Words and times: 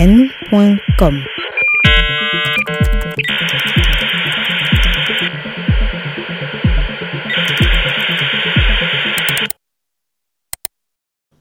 n.com. 0.00 1.14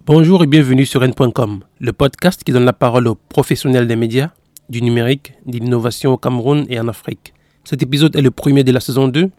Bonjour 0.05 0.43
et 0.43 0.47
bienvenue 0.47 0.85
sur 0.85 1.01
n.com, 1.05 1.61
le 1.79 1.93
podcast 1.93 2.43
qui 2.43 2.51
donne 2.51 2.65
la 2.65 2.73
parole 2.73 3.07
aux 3.07 3.15
professionnels 3.15 3.87
des 3.87 3.95
médias, 3.95 4.31
du 4.69 4.81
numérique, 4.81 5.35
de 5.45 5.57
l'innovation 5.57 6.11
au 6.11 6.17
Cameroun 6.17 6.65
et 6.67 6.81
en 6.81 6.89
Afrique. 6.89 7.33
Cet 7.63 7.81
épisode 7.81 8.17
est 8.17 8.21
le 8.21 8.31
premier 8.31 8.65
de 8.65 8.73
la 8.73 8.81
saison 8.81 9.07
2 9.07 9.29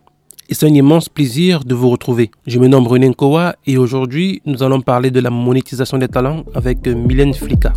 et 0.48 0.54
c'est 0.54 0.64
un 0.64 0.72
immense 0.72 1.10
plaisir 1.10 1.64
de 1.64 1.74
vous 1.74 1.90
retrouver. 1.90 2.30
Je 2.46 2.58
me 2.58 2.68
nomme 2.68 2.86
René 2.86 3.10
Nkowa 3.10 3.56
et 3.66 3.76
aujourd'hui 3.76 4.40
nous 4.46 4.62
allons 4.62 4.80
parler 4.80 5.10
de 5.10 5.20
la 5.20 5.28
monétisation 5.28 5.98
des 5.98 6.08
talents 6.08 6.42
avec 6.54 6.86
Mylène 6.86 7.34
Flika. 7.34 7.74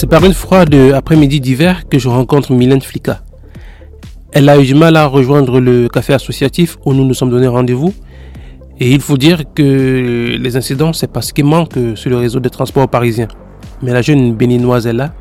C'est 0.00 0.06
par 0.06 0.24
une 0.24 0.32
froide 0.32 0.76
après-midi 0.94 1.40
d'hiver 1.40 1.88
que 1.88 1.98
je 1.98 2.08
rencontre 2.08 2.52
Mylène 2.52 2.80
Flika. 2.80 3.20
Elle 4.30 4.48
a 4.48 4.56
eu 4.56 4.64
du 4.64 4.76
mal 4.76 4.94
à 4.94 5.06
rejoindre 5.06 5.58
le 5.58 5.88
café 5.88 6.12
associatif 6.12 6.78
où 6.84 6.94
nous 6.94 7.04
nous 7.04 7.14
sommes 7.14 7.30
donné 7.30 7.48
rendez-vous. 7.48 7.92
Et 8.78 8.92
il 8.92 9.00
faut 9.00 9.16
dire 9.16 9.42
que 9.56 10.36
les 10.38 10.56
incidents, 10.56 10.92
c'est 10.92 11.10
parce 11.10 11.32
qu'il 11.32 11.46
manque 11.46 11.76
sur 11.96 12.10
le 12.10 12.16
réseau 12.16 12.38
de 12.38 12.48
transport 12.48 12.88
parisien. 12.88 13.26
Mais 13.82 13.92
la 13.92 14.00
jeune 14.00 14.34
béninoise 14.34 14.86
est 14.86 14.92
là. 14.92 15.12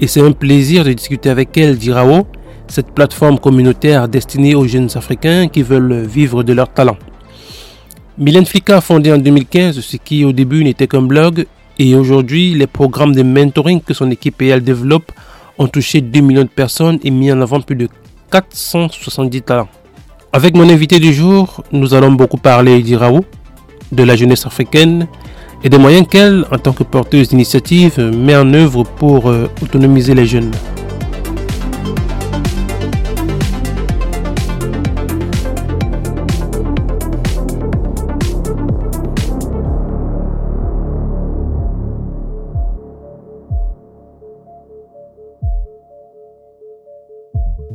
Et 0.00 0.06
c'est 0.06 0.22
un 0.22 0.32
plaisir 0.32 0.84
de 0.84 0.94
discuter 0.94 1.28
avec 1.28 1.58
elle 1.58 1.76
d'Irao, 1.76 2.26
cette 2.66 2.92
plateforme 2.92 3.38
communautaire 3.38 4.08
destinée 4.08 4.54
aux 4.54 4.66
jeunes 4.66 4.88
africains 4.94 5.48
qui 5.48 5.62
veulent 5.62 6.00
vivre 6.06 6.42
de 6.42 6.54
leur 6.54 6.72
talent. 6.72 6.96
Mylène 8.16 8.46
Flika 8.46 8.78
a 8.78 8.80
fondé 8.80 9.12
en 9.12 9.18
2015 9.18 9.80
ce 9.80 9.96
qui 9.98 10.24
au 10.24 10.32
début 10.32 10.64
n'était 10.64 10.86
qu'un 10.86 11.02
blog 11.02 11.44
et 11.78 11.94
aujourd'hui, 11.94 12.54
les 12.54 12.66
programmes 12.66 13.14
de 13.14 13.22
mentoring 13.22 13.80
que 13.80 13.94
son 13.94 14.10
équipe 14.10 14.40
et 14.42 14.48
elle 14.48 14.62
développe 14.62 15.10
ont 15.58 15.66
touché 15.66 16.00
2 16.00 16.20
millions 16.20 16.42
de 16.42 16.48
personnes 16.48 16.98
et 17.02 17.10
mis 17.10 17.32
en 17.32 17.40
avant 17.40 17.60
plus 17.60 17.76
de 17.76 17.88
470 18.30 19.42
talents. 19.42 19.68
Avec 20.32 20.56
mon 20.56 20.68
invité 20.68 20.98
du 20.98 21.12
jour, 21.12 21.62
nous 21.72 21.94
allons 21.94 22.12
beaucoup 22.12 22.38
parler 22.38 22.82
d'Iraou, 22.82 23.24
de 23.92 24.02
la 24.02 24.16
jeunesse 24.16 24.46
africaine 24.46 25.06
et 25.62 25.68
des 25.68 25.78
moyens 25.78 26.06
qu'elle, 26.08 26.44
en 26.50 26.58
tant 26.58 26.72
que 26.72 26.82
porteuse 26.82 27.28
d'initiative, 27.28 27.98
met 28.00 28.36
en 28.36 28.52
œuvre 28.52 28.82
pour 28.84 29.28
euh, 29.28 29.48
autonomiser 29.62 30.14
les 30.14 30.26
jeunes. 30.26 30.50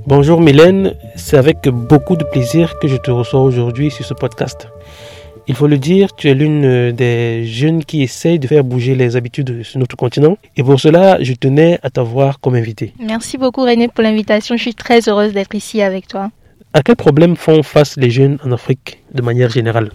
Bonjour 0.09 0.41
Mylène, 0.41 0.95
c'est 1.15 1.37
avec 1.37 1.69
beaucoup 1.69 2.15
de 2.15 2.23
plaisir 2.23 2.79
que 2.79 2.87
je 2.87 2.97
te 2.97 3.11
reçois 3.11 3.43
aujourd'hui 3.43 3.91
sur 3.91 4.03
ce 4.03 4.15
podcast. 4.15 4.67
Il 5.47 5.53
faut 5.53 5.67
le 5.67 5.77
dire, 5.77 6.15
tu 6.15 6.29
es 6.29 6.33
l'une 6.33 6.91
des 6.93 7.45
jeunes 7.45 7.85
qui 7.85 8.01
essayent 8.01 8.39
de 8.39 8.47
faire 8.47 8.63
bouger 8.63 8.95
les 8.95 9.15
habitudes 9.15 9.61
sur 9.61 9.77
notre 9.79 9.95
continent 9.95 10.35
et 10.57 10.63
pour 10.63 10.79
cela, 10.79 11.21
je 11.21 11.33
tenais 11.33 11.77
à 11.83 11.91
t'avoir 11.91 12.39
comme 12.39 12.55
invité. 12.55 12.91
Merci 12.99 13.37
beaucoup 13.37 13.61
René 13.61 13.87
pour 13.87 14.03
l'invitation, 14.03 14.57
je 14.57 14.63
suis 14.63 14.73
très 14.73 15.07
heureuse 15.07 15.31
d'être 15.31 15.53
ici 15.53 15.79
avec 15.83 16.07
toi. 16.07 16.31
À 16.73 16.81
quels 16.81 16.95
problèmes 16.95 17.35
font 17.35 17.61
face 17.61 17.95
les 17.95 18.09
jeunes 18.09 18.39
en 18.43 18.51
Afrique 18.51 19.03
de 19.13 19.21
manière 19.21 19.51
générale? 19.51 19.91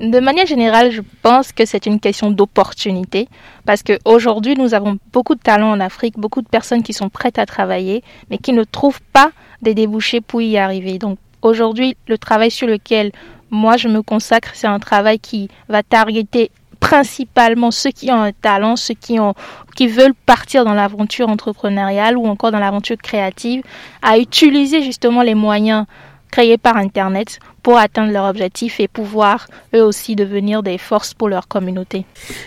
De 0.00 0.18
manière 0.18 0.46
générale, 0.46 0.90
je 0.90 1.02
pense 1.22 1.52
que 1.52 1.66
c'est 1.66 1.84
une 1.84 2.00
question 2.00 2.30
d'opportunité 2.30 3.28
parce 3.66 3.82
qu'aujourd'hui, 3.82 4.54
nous 4.56 4.72
avons 4.72 4.98
beaucoup 5.12 5.34
de 5.34 5.40
talents 5.40 5.70
en 5.70 5.80
Afrique, 5.80 6.18
beaucoup 6.18 6.40
de 6.40 6.48
personnes 6.48 6.82
qui 6.82 6.94
sont 6.94 7.10
prêtes 7.10 7.38
à 7.38 7.44
travailler, 7.44 8.02
mais 8.30 8.38
qui 8.38 8.54
ne 8.54 8.64
trouvent 8.64 9.02
pas 9.12 9.30
des 9.60 9.74
débouchés 9.74 10.22
pour 10.22 10.40
y 10.40 10.56
arriver. 10.56 10.98
Donc 10.98 11.18
aujourd'hui, 11.42 11.96
le 12.08 12.16
travail 12.16 12.50
sur 12.50 12.66
lequel 12.66 13.12
moi 13.50 13.76
je 13.76 13.88
me 13.88 14.00
consacre, 14.00 14.52
c'est 14.54 14.66
un 14.66 14.78
travail 14.78 15.18
qui 15.18 15.50
va 15.68 15.82
targeter 15.82 16.50
principalement 16.78 17.70
ceux 17.70 17.90
qui 17.90 18.10
ont 18.10 18.22
un 18.22 18.32
talent, 18.32 18.76
ceux 18.76 18.94
qui, 18.94 19.20
ont, 19.20 19.34
qui 19.76 19.86
veulent 19.86 20.14
partir 20.14 20.64
dans 20.64 20.72
l'aventure 20.72 21.28
entrepreneuriale 21.28 22.16
ou 22.16 22.26
encore 22.26 22.52
dans 22.52 22.58
l'aventure 22.58 22.96
créative, 22.96 23.62
à 24.00 24.18
utiliser 24.18 24.82
justement 24.82 25.20
les 25.20 25.34
moyens 25.34 25.84
créés 26.30 26.58
par 26.58 26.76
Internet 26.76 27.38
pour 27.62 27.76
atteindre 27.78 28.12
leur 28.12 28.24
objectif 28.24 28.80
et 28.80 28.88
pouvoir 28.88 29.46
eux 29.74 29.82
aussi 29.82 30.16
devenir 30.16 30.62
des 30.62 30.78
forces 30.78 31.14
pour 31.14 31.28
leur 31.28 31.48
communauté. 31.48 32.04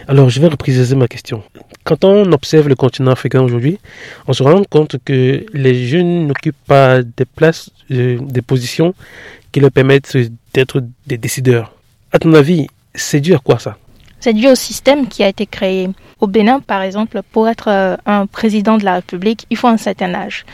Alors 0.07 0.29
je 0.29 0.39
vais 0.41 0.47
repréciser 0.47 0.95
ma 0.95 1.07
question. 1.07 1.43
Quand 1.83 2.03
on 2.03 2.31
observe 2.31 2.69
le 2.69 2.75
continent 2.75 3.11
africain 3.11 3.41
aujourd'hui, 3.41 3.77
on 4.27 4.33
se 4.33 4.43
rend 4.43 4.63
compte 4.63 4.95
que 5.03 5.45
les 5.53 5.87
jeunes 5.87 6.27
n'occupent 6.27 6.65
pas 6.65 7.03
des 7.03 7.25
places, 7.25 7.69
euh, 7.91 8.17
des 8.21 8.41
positions 8.41 8.95
qui 9.51 9.59
leur 9.59 9.71
permettent 9.71 10.17
d'être 10.53 10.81
des 11.05 11.17
décideurs. 11.17 11.73
À 12.11 12.19
ton 12.19 12.33
avis, 12.33 12.67
c'est 12.95 13.19
dû 13.19 13.33
à 13.33 13.39
quoi 13.39 13.59
ça? 13.59 13.77
C'est 14.23 14.31
dû 14.31 14.47
au 14.47 14.55
système 14.55 15.09
qui 15.09 15.21
a 15.21 15.27
été 15.27 15.45
créé. 15.45 15.89
Au 16.21 16.27
Bénin, 16.27 16.61
par 16.61 16.81
exemple, 16.81 17.19
pour 17.33 17.49
être 17.49 17.67
euh, 17.67 17.97
un 18.05 18.25
président 18.25 18.77
de 18.77 18.85
la 18.85 18.93
République, 18.93 19.45
il 19.49 19.57
faut 19.57 19.67
un 19.67 19.75
certain 19.75 20.13
âge. 20.13 20.45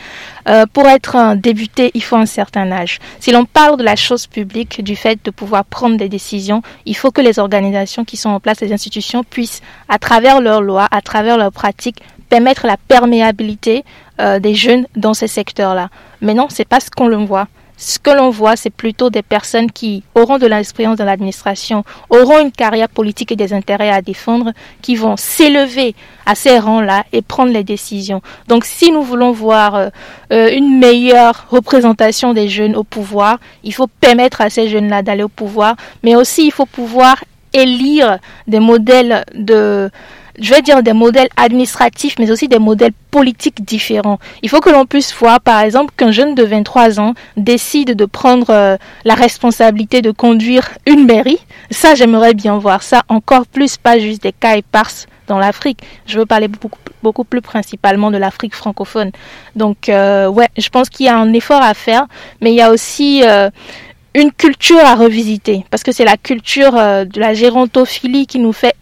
Euh, 0.48 0.66
pour 0.66 0.88
être 0.88 1.14
un 1.14 1.36
député, 1.36 1.92
il 1.94 2.02
faut 2.02 2.16
un 2.16 2.26
certain 2.26 2.72
âge. 2.72 2.98
Si 3.20 3.30
l'on 3.30 3.44
parle 3.44 3.76
de 3.76 3.84
la 3.84 3.94
chose 3.94 4.26
publique, 4.26 4.82
du 4.82 4.96
fait 4.96 5.24
de 5.24 5.30
pouvoir 5.30 5.64
prendre 5.64 5.96
des 5.96 6.08
décisions, 6.08 6.62
il 6.84 6.96
faut 6.96 7.12
que 7.12 7.20
les 7.20 7.38
organisations 7.38 8.04
qui 8.04 8.16
sont 8.16 8.30
en 8.30 8.40
place, 8.40 8.60
les 8.60 8.72
institutions, 8.72 9.22
puissent, 9.22 9.62
à 9.88 10.00
travers 10.00 10.40
leurs 10.40 10.62
lois, 10.62 10.88
à 10.90 11.00
travers 11.00 11.38
leurs 11.38 11.52
pratiques, 11.52 12.02
permettre 12.28 12.66
la 12.66 12.76
perméabilité 12.76 13.84
euh, 14.20 14.40
des 14.40 14.56
jeunes 14.56 14.88
dans 14.96 15.14
ces 15.14 15.28
secteurs-là. 15.28 15.90
Mais 16.22 16.34
non, 16.34 16.48
c'est 16.50 16.66
pas 16.66 16.80
ce 16.80 16.90
qu'on 16.90 17.06
le 17.06 17.18
voit 17.18 17.46
ce 17.80 17.98
que 17.98 18.10
l'on 18.10 18.28
voit, 18.28 18.56
c'est 18.56 18.68
plutôt 18.68 19.08
des 19.08 19.22
personnes 19.22 19.72
qui 19.72 20.02
auront 20.14 20.36
de 20.36 20.46
l'expérience 20.46 20.98
dans 20.98 21.06
l'administration, 21.06 21.82
auront 22.10 22.38
une 22.38 22.52
carrière 22.52 22.90
politique 22.90 23.32
et 23.32 23.36
des 23.36 23.54
intérêts 23.54 23.88
à 23.90 24.02
défendre, 24.02 24.52
qui 24.82 24.96
vont 24.96 25.16
s'élever 25.16 25.94
à 26.26 26.34
ces 26.34 26.58
rangs-là 26.58 27.04
et 27.12 27.22
prendre 27.22 27.52
les 27.52 27.64
décisions. 27.64 28.20
Donc 28.48 28.66
si 28.66 28.92
nous 28.92 29.02
voulons 29.02 29.32
voir 29.32 29.74
euh, 29.76 29.88
euh, 30.30 30.50
une 30.52 30.78
meilleure 30.78 31.46
représentation 31.48 32.34
des 32.34 32.48
jeunes 32.48 32.76
au 32.76 32.84
pouvoir, 32.84 33.38
il 33.64 33.72
faut 33.72 33.86
permettre 33.86 34.42
à 34.42 34.50
ces 34.50 34.68
jeunes-là 34.68 35.00
d'aller 35.00 35.22
au 35.22 35.28
pouvoir, 35.28 35.74
mais 36.02 36.16
aussi 36.16 36.44
il 36.44 36.52
faut 36.52 36.66
pouvoir 36.66 37.24
élire 37.54 38.18
des 38.46 38.60
modèles 38.60 39.24
de 39.34 39.90
je 40.40 40.54
vais 40.54 40.62
dire 40.62 40.82
des 40.82 40.94
modèles 40.94 41.28
administratifs, 41.36 42.16
mais 42.18 42.30
aussi 42.30 42.48
des 42.48 42.58
modèles 42.58 42.92
politiques 43.10 43.62
différents. 43.62 44.18
Il 44.42 44.48
faut 44.48 44.60
que 44.60 44.70
l'on 44.70 44.86
puisse 44.86 45.14
voir, 45.14 45.40
par 45.40 45.60
exemple, 45.60 45.92
qu'un 45.96 46.10
jeune 46.10 46.34
de 46.34 46.42
23 46.42 46.98
ans 46.98 47.14
décide 47.36 47.94
de 47.94 48.04
prendre 48.06 48.50
euh, 48.50 48.76
la 49.04 49.14
responsabilité 49.14 50.00
de 50.00 50.10
conduire 50.10 50.70
une 50.86 51.04
mairie. 51.04 51.38
Ça, 51.70 51.94
j'aimerais 51.94 52.34
bien 52.34 52.56
voir 52.58 52.82
ça 52.82 53.02
encore 53.08 53.46
plus, 53.46 53.76
pas 53.76 53.98
juste 53.98 54.22
des 54.22 54.32
cas 54.32 54.56
éparses 54.56 55.06
dans 55.26 55.38
l'Afrique. 55.38 55.80
Je 56.06 56.18
veux 56.18 56.26
parler 56.26 56.48
beaucoup, 56.48 56.78
beaucoup 57.02 57.24
plus 57.24 57.42
principalement 57.42 58.10
de 58.10 58.16
l'Afrique 58.16 58.54
francophone. 58.54 59.10
Donc, 59.56 59.88
euh, 59.88 60.26
ouais, 60.28 60.48
je 60.56 60.68
pense 60.70 60.88
qu'il 60.88 61.06
y 61.06 61.08
a 61.08 61.18
un 61.18 61.32
effort 61.34 61.62
à 61.62 61.74
faire, 61.74 62.06
mais 62.40 62.52
il 62.52 62.56
y 62.56 62.62
a 62.62 62.70
aussi 62.70 63.22
euh, 63.24 63.50
une 64.14 64.32
culture 64.32 64.80
à 64.80 64.94
revisiter, 64.94 65.66
parce 65.70 65.82
que 65.82 65.92
c'est 65.92 66.04
la 66.04 66.16
culture 66.16 66.72
de 66.72 67.20
la 67.20 67.34
gérontophilie 67.34 68.26
qui 68.26 68.40
nous 68.40 68.52
fait 68.52 68.74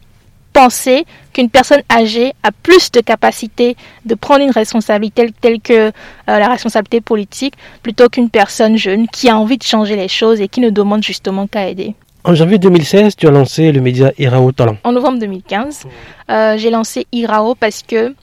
penser 0.59 1.05
qu'une 1.31 1.49
personne 1.49 1.81
âgée 1.89 2.33
a 2.43 2.51
plus 2.51 2.91
de 2.91 2.99
capacité 2.99 3.77
de 4.05 4.13
prendre 4.13 4.41
une 4.43 4.51
responsabilité 4.51 5.31
telle 5.39 5.61
que 5.61 5.87
euh, 5.87 5.91
la 6.25 6.49
responsabilité 6.49 6.99
politique 6.99 7.53
plutôt 7.81 8.09
qu'une 8.09 8.29
personne 8.29 8.75
jeune 8.75 9.07
qui 9.07 9.29
a 9.29 9.37
envie 9.37 9.57
de 9.57 9.63
changer 9.63 9.95
les 9.95 10.09
choses 10.09 10.41
et 10.41 10.49
qui 10.49 10.59
ne 10.59 10.69
demande 10.69 11.01
justement 11.01 11.47
qu'à 11.47 11.69
aider. 11.69 11.95
En 12.25 12.35
janvier 12.35 12.57
2016, 12.57 13.15
tu 13.15 13.25
as 13.27 13.31
lancé 13.31 13.71
le 13.71 13.79
média 13.79 14.11
Irao 14.17 14.51
Talent. 14.51 14.75
En 14.83 14.91
novembre 14.91 15.19
2015, 15.19 15.85
euh, 16.29 16.57
j'ai 16.57 16.69
lancé 16.69 17.07
Irao 17.13 17.55
parce 17.55 17.81
que 17.81 18.13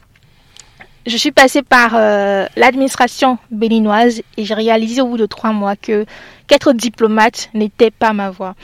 je 1.07 1.17
suis 1.17 1.31
passée 1.31 1.63
par 1.63 1.93
euh, 1.95 2.47
l'administration 2.57 3.39
béninoise 3.51 4.23
et 4.37 4.45
j'ai 4.45 4.55
réalisé 4.55 5.01
au 5.01 5.07
bout 5.07 5.17
de 5.17 5.27
trois 5.27 5.53
mois 5.53 5.77
que 5.77 6.05
qu'être 6.47 6.73
diplomate 6.73 7.51
n'était 7.55 7.91
pas 7.91 8.13
ma 8.13 8.31
voie. 8.31 8.55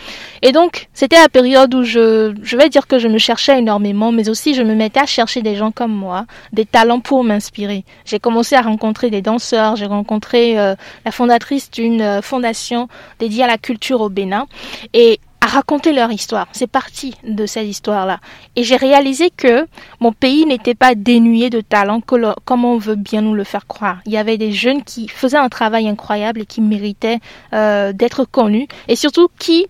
Et 0.40 0.52
donc, 0.52 0.88
c'était 0.94 1.20
la 1.20 1.28
période 1.28 1.74
où 1.74 1.82
je, 1.82 2.32
je 2.40 2.56
vais 2.56 2.68
dire 2.68 2.86
que 2.86 2.98
je 2.98 3.08
me 3.08 3.18
cherchais 3.18 3.58
énormément, 3.58 4.12
mais 4.12 4.28
aussi 4.28 4.54
je 4.54 4.62
me 4.62 4.74
mettais 4.74 5.00
à 5.00 5.06
chercher 5.06 5.42
des 5.42 5.56
gens 5.56 5.72
comme 5.72 5.92
moi, 5.92 6.26
des 6.52 6.64
talents 6.64 7.00
pour 7.00 7.24
m'inspirer. 7.24 7.84
J'ai 8.04 8.20
commencé 8.20 8.54
à 8.54 8.62
rencontrer 8.62 9.10
des 9.10 9.22
danseurs, 9.22 9.76
j'ai 9.76 9.86
rencontré 9.86 10.58
euh, 10.58 10.76
la 11.04 11.10
fondatrice 11.10 11.70
d'une 11.70 12.02
euh, 12.02 12.22
fondation 12.22 12.88
dédiée 13.18 13.44
à 13.44 13.48
la 13.48 13.58
culture 13.58 14.00
au 14.00 14.08
Bénin. 14.08 14.46
Et 14.94 15.18
à 15.42 15.46
raconter 15.46 15.92
leur 15.92 16.12
histoire. 16.12 16.46
C'est 16.52 16.68
parti 16.68 17.16
de 17.24 17.46
cette 17.46 17.66
histoire-là. 17.66 18.20
Et 18.54 18.62
j'ai 18.62 18.76
réalisé 18.76 19.28
que 19.30 19.66
mon 19.98 20.12
pays 20.12 20.46
n'était 20.46 20.76
pas 20.76 20.94
dénué 20.94 21.50
de 21.50 21.60
talent 21.60 22.00
comme 22.00 22.64
on 22.64 22.78
veut 22.78 22.94
bien 22.94 23.22
nous 23.22 23.34
le 23.34 23.42
faire 23.42 23.66
croire. 23.66 23.98
Il 24.06 24.12
y 24.12 24.16
avait 24.16 24.38
des 24.38 24.52
jeunes 24.52 24.84
qui 24.84 25.08
faisaient 25.08 25.36
un 25.36 25.48
travail 25.48 25.88
incroyable 25.88 26.42
et 26.42 26.46
qui 26.46 26.60
méritaient 26.60 27.18
euh, 27.54 27.92
d'être 27.92 28.24
connus 28.24 28.68
et 28.86 28.94
surtout 28.94 29.28
qui 29.40 29.66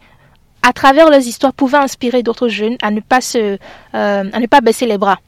à 0.63 0.73
travers 0.73 1.11
leurs 1.11 1.27
histoires, 1.27 1.53
pouvaient 1.53 1.79
inspirer 1.79 2.23
d'autres 2.23 2.49
jeunes 2.49 2.77
à 2.83 2.91
ne 2.91 3.01
pas 3.01 3.21
se, 3.21 3.39
euh, 3.39 3.59
à 3.93 4.41
ne 4.41 4.47
pas 4.47 4.61
baisser 4.61 4.87
les 4.87 4.99
bras. 4.99 5.19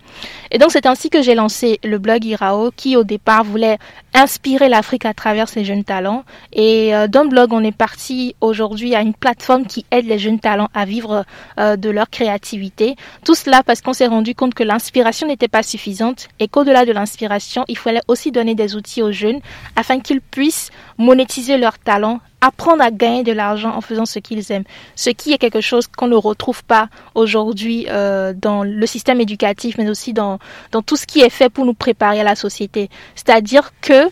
Et 0.50 0.58
donc 0.58 0.70
c'est 0.70 0.86
ainsi 0.86 1.10
que 1.10 1.22
j'ai 1.22 1.34
lancé 1.34 1.80
le 1.82 1.98
blog 1.98 2.24
Irao, 2.24 2.70
qui 2.74 2.96
au 2.96 3.02
départ 3.02 3.42
voulait 3.42 3.78
inspirer 4.14 4.68
l'Afrique 4.68 5.04
à 5.04 5.12
travers 5.12 5.48
ses 5.48 5.64
jeunes 5.64 5.82
talents. 5.82 6.24
Et 6.52 6.94
euh, 6.94 7.08
d'un 7.08 7.24
blog, 7.24 7.52
on 7.52 7.64
est 7.64 7.76
parti 7.76 8.36
aujourd'hui 8.40 8.94
à 8.94 9.00
une 9.00 9.14
plateforme 9.14 9.66
qui 9.66 9.84
aide 9.90 10.06
les 10.06 10.18
jeunes 10.18 10.38
talents 10.38 10.68
à 10.72 10.84
vivre 10.84 11.24
euh, 11.58 11.76
de 11.76 11.90
leur 11.90 12.10
créativité. 12.10 12.94
Tout 13.24 13.34
cela 13.34 13.62
parce 13.64 13.80
qu'on 13.80 13.92
s'est 13.92 14.06
rendu 14.06 14.34
compte 14.36 14.54
que 14.54 14.62
l'inspiration 14.62 15.26
n'était 15.26 15.48
pas 15.48 15.64
suffisante 15.64 16.28
et 16.38 16.46
qu'au-delà 16.46 16.84
de 16.84 16.92
l'inspiration, 16.92 17.64
il 17.66 17.76
fallait 17.76 18.02
aussi 18.06 18.30
donner 18.30 18.54
des 18.54 18.76
outils 18.76 19.02
aux 19.02 19.12
jeunes 19.12 19.40
afin 19.74 19.98
qu'ils 19.98 20.20
puissent 20.20 20.70
monétiser 20.98 21.58
leurs 21.58 21.78
talents 21.78 22.20
apprendre 22.44 22.82
à 22.82 22.90
gagner 22.90 23.22
de 23.22 23.32
l'argent 23.32 23.74
en 23.74 23.80
faisant 23.80 24.06
ce 24.06 24.18
qu'ils 24.18 24.52
aiment, 24.52 24.64
ce 24.96 25.10
qui 25.10 25.32
est 25.32 25.38
quelque 25.38 25.60
chose 25.60 25.86
qu'on 25.86 26.08
ne 26.08 26.16
retrouve 26.16 26.62
pas 26.64 26.88
aujourd'hui 27.14 27.86
euh, 27.88 28.34
dans 28.34 28.62
le 28.62 28.86
système 28.86 29.20
éducatif, 29.20 29.76
mais 29.78 29.88
aussi 29.88 30.12
dans, 30.12 30.38
dans 30.70 30.82
tout 30.82 30.96
ce 30.96 31.06
qui 31.06 31.20
est 31.20 31.30
fait 31.30 31.48
pour 31.48 31.64
nous 31.64 31.74
préparer 31.74 32.20
à 32.20 32.24
la 32.24 32.36
société. 32.36 32.90
C'est-à-dire 33.14 33.72
que 33.80 34.10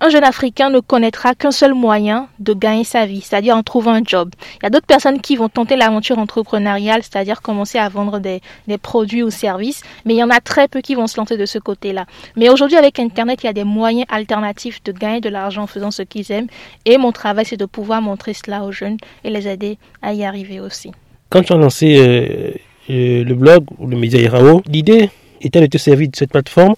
un 0.00 0.08
jeune 0.08 0.24
Africain 0.24 0.70
ne 0.70 0.80
connaîtra 0.80 1.34
qu'un 1.34 1.50
seul 1.50 1.74
moyen 1.74 2.28
de 2.38 2.52
gagner 2.52 2.84
sa 2.84 3.06
vie, 3.06 3.20
c'est-à-dire 3.20 3.56
en 3.56 3.62
trouvant 3.62 3.92
un 3.92 4.02
job. 4.04 4.30
Il 4.56 4.64
y 4.64 4.66
a 4.66 4.70
d'autres 4.70 4.86
personnes 4.86 5.20
qui 5.20 5.36
vont 5.36 5.48
tenter 5.48 5.76
l'aventure 5.76 6.18
entrepreneuriale, 6.18 7.02
c'est-à-dire 7.02 7.42
commencer 7.42 7.78
à 7.78 7.88
vendre 7.88 8.18
des, 8.18 8.40
produits 8.82 9.22
ou 9.22 9.30
services, 9.30 9.82
mais 10.04 10.14
il 10.14 10.18
y 10.18 10.22
en 10.22 10.30
a 10.30 10.40
très 10.40 10.68
peu 10.68 10.80
qui 10.80 10.94
vont 10.94 11.06
se 11.06 11.16
lancer 11.16 11.36
de 11.36 11.46
ce 11.46 11.58
côté-là. 11.58 12.06
Mais 12.36 12.48
aujourd'hui, 12.48 12.76
avec 12.76 12.98
Internet, 12.98 13.42
il 13.42 13.46
y 13.46 13.48
a 13.48 13.52
des 13.52 13.64
moyens 13.64 14.06
alternatifs 14.10 14.82
de 14.82 14.92
gagner 14.92 15.20
de 15.20 15.28
l'argent 15.28 15.62
en 15.62 15.66
faisant 15.66 15.90
ce 15.90 16.02
qu'ils 16.02 16.30
aiment, 16.32 16.48
et 16.84 16.98
mon 16.98 17.12
travail, 17.12 17.44
c'est 17.44 17.56
de 17.56 17.66
pouvoir 17.66 18.02
montrer 18.02 18.34
cela 18.34 18.64
aux 18.64 18.72
jeunes 18.72 18.96
et 19.22 19.30
les 19.30 19.46
aider 19.48 19.78
à 20.02 20.12
y 20.12 20.24
arriver 20.24 20.60
aussi. 20.60 20.90
Quand 21.30 21.42
tu 21.42 21.52
as 21.52 21.56
lancé 21.56 21.96
euh, 21.98 22.52
euh, 22.90 23.24
le 23.24 23.34
blog 23.34 23.64
ou 23.78 23.86
le 23.86 23.96
média 23.96 24.20
Irao, 24.20 24.62
l'idée 24.66 25.10
était 25.40 25.60
de 25.60 25.66
te 25.66 25.78
servir 25.78 26.08
de 26.08 26.16
cette 26.16 26.30
plateforme 26.30 26.74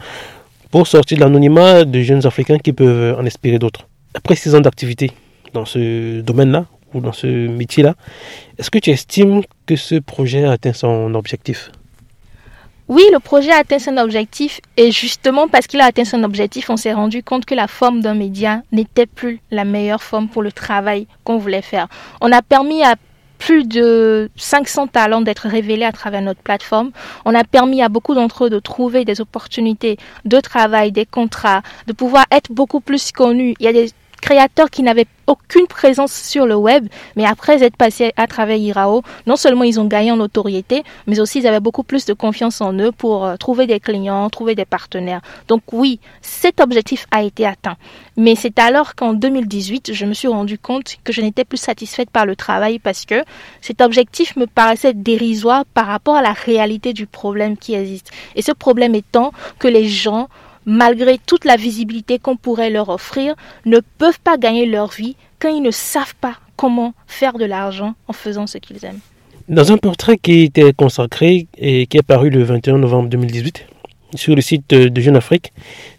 pour 0.70 0.86
sortir 0.86 1.18
de 1.18 1.22
l'anonymat 1.22 1.84
de 1.84 2.00
jeunes 2.00 2.26
Africains 2.26 2.58
qui 2.58 2.72
peuvent 2.72 3.18
en 3.18 3.24
inspirer 3.26 3.58
d'autres. 3.58 3.86
Après 4.14 4.34
six 4.34 4.54
ans 4.54 4.60
d'activité 4.60 5.12
dans 5.52 5.64
ce 5.64 6.20
domaine-là, 6.20 6.66
ou 6.94 7.00
dans 7.00 7.12
ce 7.12 7.26
métier-là, 7.26 7.94
est-ce 8.58 8.70
que 8.70 8.78
tu 8.78 8.90
estimes 8.90 9.42
que 9.66 9.76
ce 9.76 9.96
projet 9.96 10.44
a 10.44 10.52
atteint 10.52 10.72
son 10.72 11.14
objectif? 11.14 11.70
Oui, 12.88 13.02
le 13.12 13.18
projet 13.18 13.50
a 13.50 13.58
atteint 13.58 13.80
son 13.80 13.96
objectif 13.96 14.60
et 14.76 14.92
justement 14.92 15.48
parce 15.48 15.66
qu'il 15.66 15.80
a 15.80 15.86
atteint 15.86 16.04
son 16.04 16.22
objectif, 16.22 16.70
on 16.70 16.76
s'est 16.76 16.92
rendu 16.92 17.22
compte 17.24 17.44
que 17.44 17.54
la 17.54 17.66
forme 17.66 18.00
d'un 18.00 18.14
média 18.14 18.62
n'était 18.70 19.06
plus 19.06 19.40
la 19.50 19.64
meilleure 19.64 20.04
forme 20.04 20.28
pour 20.28 20.40
le 20.40 20.52
travail 20.52 21.08
qu'on 21.24 21.36
voulait 21.36 21.62
faire. 21.62 21.88
On 22.20 22.30
a 22.30 22.42
permis 22.42 22.84
à 22.84 22.94
plus 23.38 23.64
de 23.64 24.30
500 24.36 24.88
talents 24.88 25.20
d'être 25.20 25.48
révélés 25.48 25.84
à 25.84 25.92
travers 25.92 26.22
notre 26.22 26.40
plateforme. 26.40 26.90
On 27.24 27.34
a 27.34 27.44
permis 27.44 27.82
à 27.82 27.88
beaucoup 27.88 28.14
d'entre 28.14 28.46
eux 28.46 28.50
de 28.50 28.58
trouver 28.58 29.04
des 29.04 29.20
opportunités 29.20 29.98
de 30.24 30.40
travail, 30.40 30.92
des 30.92 31.06
contrats, 31.06 31.62
de 31.86 31.92
pouvoir 31.92 32.24
être 32.30 32.50
beaucoup 32.52 32.80
plus 32.80 33.12
connus. 33.12 33.54
Il 33.60 33.64
y 33.64 33.68
a 33.68 33.72
des 33.72 33.90
créateurs 34.20 34.70
qui 34.70 34.82
n'avaient 34.82 35.06
aucune 35.26 35.66
présence 35.66 36.12
sur 36.12 36.46
le 36.46 36.54
web, 36.56 36.86
mais 37.16 37.24
après 37.24 37.62
être 37.62 37.76
passés 37.76 38.12
à 38.16 38.26
travers 38.26 38.56
Irao, 38.56 39.02
non 39.26 39.36
seulement 39.36 39.64
ils 39.64 39.80
ont 39.80 39.86
gagné 39.86 40.12
en 40.12 40.16
notoriété, 40.16 40.84
mais 41.06 41.20
aussi 41.20 41.40
ils 41.40 41.46
avaient 41.46 41.60
beaucoup 41.60 41.82
plus 41.82 42.04
de 42.06 42.12
confiance 42.12 42.60
en 42.60 42.72
eux 42.74 42.92
pour 42.92 43.24
euh, 43.24 43.36
trouver 43.36 43.66
des 43.66 43.80
clients, 43.80 44.28
trouver 44.30 44.54
des 44.54 44.64
partenaires. 44.64 45.20
Donc 45.48 45.62
oui, 45.72 46.00
cet 46.20 46.60
objectif 46.60 47.06
a 47.10 47.22
été 47.22 47.46
atteint. 47.46 47.76
Mais 48.16 48.34
c'est 48.34 48.58
alors 48.58 48.94
qu'en 48.94 49.12
2018, 49.12 49.92
je 49.92 50.06
me 50.06 50.14
suis 50.14 50.28
rendu 50.28 50.58
compte 50.58 50.96
que 51.04 51.12
je 51.12 51.20
n'étais 51.20 51.44
plus 51.44 51.58
satisfaite 51.58 52.10
par 52.10 52.24
le 52.24 52.36
travail 52.36 52.78
parce 52.78 53.04
que 53.04 53.22
cet 53.60 53.80
objectif 53.80 54.36
me 54.36 54.46
paraissait 54.46 54.94
dérisoire 54.94 55.64
par 55.66 55.86
rapport 55.86 56.16
à 56.16 56.22
la 56.22 56.32
réalité 56.32 56.92
du 56.92 57.06
problème 57.06 57.56
qui 57.56 57.74
existe. 57.74 58.10
Et 58.34 58.42
ce 58.42 58.52
problème 58.52 58.94
étant 58.94 59.32
que 59.58 59.68
les 59.68 59.88
gens 59.88 60.28
malgré 60.66 61.18
toute 61.18 61.44
la 61.44 61.56
visibilité 61.56 62.18
qu'on 62.18 62.36
pourrait 62.36 62.70
leur 62.70 62.88
offrir, 62.88 63.34
ne 63.64 63.78
peuvent 63.98 64.20
pas 64.20 64.36
gagner 64.36 64.66
leur 64.66 64.90
vie 64.90 65.16
quand 65.38 65.48
ils 65.48 65.62
ne 65.62 65.70
savent 65.70 66.16
pas 66.20 66.34
comment 66.56 66.92
faire 67.06 67.38
de 67.38 67.44
l'argent 67.44 67.94
en 68.08 68.12
faisant 68.12 68.46
ce 68.46 68.58
qu'ils 68.58 68.84
aiment. 68.84 69.00
Dans 69.48 69.70
un 69.70 69.76
portrait 69.76 70.18
qui 70.18 70.42
était 70.42 70.72
consacré 70.72 71.46
et 71.56 71.86
qui 71.86 71.98
est 71.98 72.02
paru 72.02 72.30
le 72.30 72.42
21 72.42 72.78
novembre 72.78 73.08
2018 73.08 73.64
sur 74.16 74.34
le 74.34 74.40
site 74.40 74.70
de 74.70 75.00
Jeune 75.00 75.16
Afrique, 75.16 75.52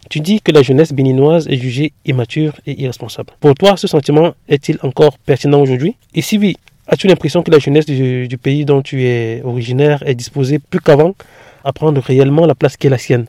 tu 0.10 0.20
dis 0.20 0.42
que 0.42 0.52
la 0.52 0.62
jeunesse 0.62 0.92
béninoise 0.92 1.48
est 1.48 1.58
jugée 1.58 1.94
immature 2.06 2.54
et 2.66 2.82
irresponsable. 2.82 3.34
Pour 3.40 3.54
toi, 3.56 3.78
ce 3.78 3.88
sentiment 3.88 4.34
est-il 4.50 4.78
encore 4.82 5.18
pertinent 5.20 5.62
aujourd'hui? 5.62 5.96
Et 6.14 6.22
si 6.22 6.38
oui, 6.38 6.58
as-tu 6.88 7.08
l'impression 7.08 7.44
que 7.44 7.52
la 7.52 7.60
jeunesse 7.60 7.86
du, 7.86 8.28
du 8.28 8.38
pays 8.38 8.66
dont 8.66 8.82
tu 8.82 9.04
es 9.04 9.42
originaire 9.44 10.04
est 10.06 10.16
disposée 10.16 10.60
plus 10.60 10.80
qu'avant 10.80 11.16
à 11.64 11.74
prendre 11.74 12.02
réellement 12.02 12.46
la 12.46 12.56
place 12.56 12.76
qui 12.76 12.88
est 12.88 12.90
la 12.90 12.98
sienne? 12.98 13.28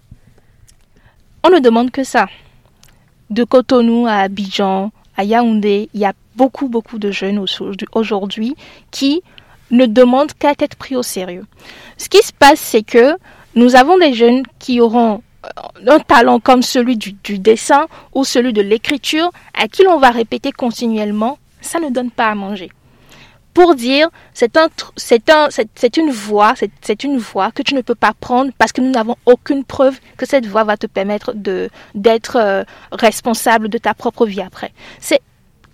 On 1.48 1.54
ne 1.54 1.60
demande 1.60 1.90
que 1.90 2.04
ça. 2.04 2.26
De 3.30 3.44
Cotonou 3.44 4.06
à 4.06 4.16
Abidjan, 4.16 4.90
à 5.16 5.24
Yaoundé, 5.24 5.88
il 5.94 6.00
y 6.00 6.04
a 6.04 6.12
beaucoup, 6.36 6.68
beaucoup 6.68 6.98
de 6.98 7.10
jeunes 7.10 7.42
aujourd'hui 7.92 8.54
qui 8.90 9.22
ne 9.70 9.86
demandent 9.86 10.32
qu'à 10.32 10.52
être 10.58 10.76
pris 10.76 10.94
au 10.94 11.02
sérieux. 11.02 11.46
Ce 11.96 12.08
qui 12.08 12.18
se 12.18 12.32
passe, 12.32 12.60
c'est 12.60 12.82
que 12.82 13.16
nous 13.54 13.76
avons 13.76 13.98
des 13.98 14.12
jeunes 14.12 14.42
qui 14.58 14.80
auront 14.80 15.22
euh, 15.44 15.90
un 15.90 16.00
talent 16.00 16.38
comme 16.38 16.62
celui 16.62 16.96
du, 16.96 17.12
du 17.12 17.38
dessin 17.38 17.86
ou 18.14 18.24
celui 18.24 18.52
de 18.52 18.62
l'écriture, 18.62 19.30
à 19.54 19.68
qui 19.68 19.84
l'on 19.84 19.98
va 19.98 20.10
répéter 20.10 20.52
continuellement, 20.52 21.38
ça 21.60 21.80
ne 21.80 21.88
donne 21.88 22.10
pas 22.10 22.28
à 22.28 22.34
manger 22.34 22.70
pour 23.58 23.74
dire 23.74 24.08
c'est 24.34 24.56
un 24.56 24.68
c'est 24.96 25.28
un 25.30 25.48
c'est 25.50 25.96
une 25.96 26.12
voie 26.12 26.54
c'est 26.80 27.02
une 27.02 27.18
voie 27.18 27.50
que 27.50 27.62
tu 27.62 27.74
ne 27.74 27.80
peux 27.80 27.96
pas 27.96 28.12
prendre 28.12 28.52
parce 28.56 28.70
que 28.70 28.80
nous 28.80 28.92
n'avons 28.92 29.16
aucune 29.26 29.64
preuve 29.64 29.98
que 30.16 30.26
cette 30.26 30.46
voie 30.46 30.62
va 30.62 30.76
te 30.76 30.86
permettre 30.86 31.34
d'être 31.92 32.36
euh, 32.36 32.62
responsable 32.92 33.68
de 33.68 33.78
ta 33.78 33.94
propre 33.94 34.26
vie 34.26 34.42
après. 34.42 34.70
C'est 35.00 35.20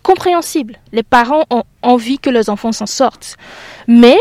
compréhensible. 0.02 0.78
Les 0.92 1.02
parents 1.02 1.44
ont 1.50 1.64
envie 1.82 2.18
que 2.18 2.30
leurs 2.30 2.48
enfants 2.48 2.72
s'en 2.72 2.86
sortent. 2.86 3.36
Mais 3.86 4.16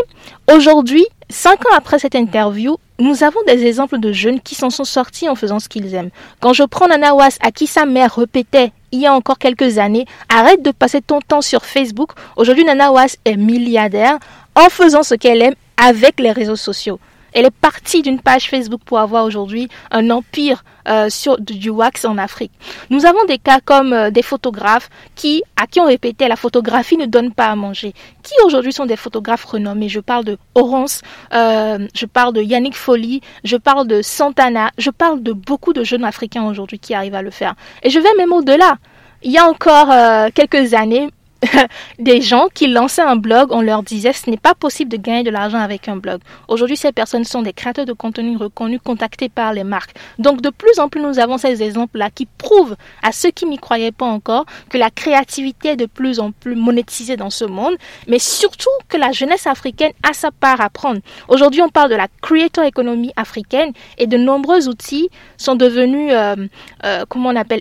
aujourd'hui, 0.52 1.06
cinq 1.30 1.64
ans 1.64 1.74
après 1.74 1.98
cette 1.98 2.16
interview, 2.16 2.76
nous 2.98 3.24
avons 3.24 3.40
des 3.46 3.64
exemples 3.64 3.98
de 3.98 4.12
jeunes 4.12 4.40
qui 4.40 4.54
s'en 4.54 4.68
sont 4.68 4.84
sortis 4.84 5.28
en 5.30 5.36
faisant 5.36 5.58
ce 5.58 5.70
qu'ils 5.70 5.94
aiment. 5.94 6.10
Quand 6.40 6.52
je 6.52 6.64
prends 6.64 6.86
Nana 6.86 7.14
à 7.40 7.50
qui 7.50 7.66
sa 7.66 7.86
mère 7.86 8.16
répétait 8.16 8.72
il 8.94 9.00
y 9.00 9.06
a 9.06 9.12
encore 9.12 9.38
quelques 9.38 9.78
années, 9.78 10.06
arrête 10.28 10.62
de 10.62 10.70
passer 10.70 11.02
ton 11.02 11.20
temps 11.20 11.42
sur 11.42 11.64
Facebook. 11.64 12.12
Aujourd'hui, 12.36 12.64
Nana 12.64 12.92
Was 12.92 13.16
est 13.24 13.36
milliardaire 13.36 14.18
en 14.54 14.68
faisant 14.70 15.02
ce 15.02 15.16
qu'elle 15.16 15.42
aime 15.42 15.54
avec 15.76 16.20
les 16.20 16.30
réseaux 16.30 16.56
sociaux. 16.56 17.00
Elle 17.34 17.46
est 17.46 17.50
partie 17.50 18.02
d'une 18.02 18.20
page 18.20 18.48
Facebook 18.48 18.80
pour 18.84 19.00
avoir 19.00 19.24
aujourd'hui 19.24 19.68
un 19.90 20.08
empire 20.10 20.62
euh, 20.88 21.08
du 21.40 21.70
wax 21.70 22.04
en 22.04 22.16
Afrique. 22.16 22.52
Nous 22.90 23.06
avons 23.06 23.24
des 23.24 23.38
cas 23.38 23.58
comme 23.64 23.92
euh, 23.92 24.10
des 24.10 24.22
photographes 24.22 24.88
qui, 25.16 25.42
à 25.56 25.66
qui 25.66 25.80
on 25.80 25.86
répétait 25.86 26.28
la 26.28 26.36
photographie 26.36 26.96
ne 26.96 27.06
donne 27.06 27.32
pas 27.32 27.46
à 27.46 27.56
manger. 27.56 27.92
Qui 28.22 28.34
aujourd'hui 28.44 28.72
sont 28.72 28.86
des 28.86 28.96
photographes 28.96 29.44
renommés? 29.44 29.88
Je 29.88 30.00
parle 30.00 30.24
de 30.24 30.38
Orance, 30.54 31.02
euh, 31.32 31.88
je 31.92 32.06
parle 32.06 32.34
de 32.34 32.40
Yannick 32.40 32.76
Folly, 32.76 33.20
je 33.42 33.56
parle 33.56 33.88
de 33.88 34.00
Santana, 34.00 34.70
je 34.78 34.90
parle 34.90 35.22
de 35.22 35.32
beaucoup 35.32 35.72
de 35.72 35.82
jeunes 35.82 36.04
Africains 36.04 36.44
aujourd'hui 36.44 36.78
qui 36.78 36.94
arrivent 36.94 37.16
à 37.16 37.22
le 37.22 37.30
faire. 37.30 37.54
Et 37.82 37.90
je 37.90 37.98
vais 37.98 38.14
même 38.16 38.32
au-delà. 38.32 38.76
Il 39.22 39.32
y 39.32 39.38
a 39.38 39.48
encore 39.48 39.88
quelques 40.34 40.74
années, 40.74 41.08
des 41.98 42.20
gens 42.20 42.48
qui 42.52 42.68
lançaient 42.68 43.02
un 43.02 43.16
blog, 43.16 43.48
on 43.50 43.60
leur 43.60 43.82
disait 43.82 44.12
ce 44.12 44.30
n'est 44.30 44.36
pas 44.36 44.54
possible 44.54 44.90
de 44.90 44.96
gagner 44.96 45.22
de 45.22 45.30
l'argent 45.30 45.58
avec 45.58 45.88
un 45.88 45.96
blog. 45.96 46.20
Aujourd'hui, 46.48 46.76
ces 46.76 46.92
personnes 46.92 47.24
sont 47.24 47.42
des 47.42 47.52
créateurs 47.52 47.86
de 47.86 47.92
contenu 47.92 48.36
reconnus, 48.36 48.80
contactés 48.82 49.28
par 49.28 49.52
les 49.52 49.64
marques. 49.64 49.94
Donc, 50.18 50.40
de 50.40 50.50
plus 50.50 50.78
en 50.78 50.88
plus, 50.88 51.00
nous 51.00 51.18
avons 51.18 51.38
ces 51.38 51.62
exemples-là 51.62 52.10
qui 52.10 52.26
prouvent 52.26 52.76
à 53.02 53.12
ceux 53.12 53.30
qui 53.30 53.46
n'y 53.46 53.58
croyaient 53.58 53.92
pas 53.92 54.06
encore 54.06 54.46
que 54.68 54.78
la 54.78 54.90
créativité 54.90 55.70
est 55.70 55.76
de 55.76 55.86
plus 55.86 56.20
en 56.20 56.32
plus 56.32 56.54
monétisée 56.54 57.16
dans 57.16 57.30
ce 57.30 57.44
monde, 57.44 57.74
mais 58.08 58.18
surtout 58.18 58.70
que 58.88 58.96
la 58.96 59.12
jeunesse 59.12 59.46
africaine 59.46 59.92
a 60.02 60.12
sa 60.12 60.30
part 60.30 60.60
à 60.60 60.70
prendre. 60.70 61.00
Aujourd'hui, 61.28 61.62
on 61.62 61.68
parle 61.68 61.90
de 61.90 61.96
la 61.96 62.08
creator 62.22 62.64
economy 62.64 63.12
africaine 63.16 63.72
et 63.98 64.06
de 64.06 64.16
nombreux 64.16 64.68
outils 64.68 65.08
sont 65.36 65.56
devenus, 65.56 66.10
euh, 66.12 66.36
euh, 66.84 67.04
comment 67.08 67.30
on 67.30 67.36
appelle, 67.36 67.60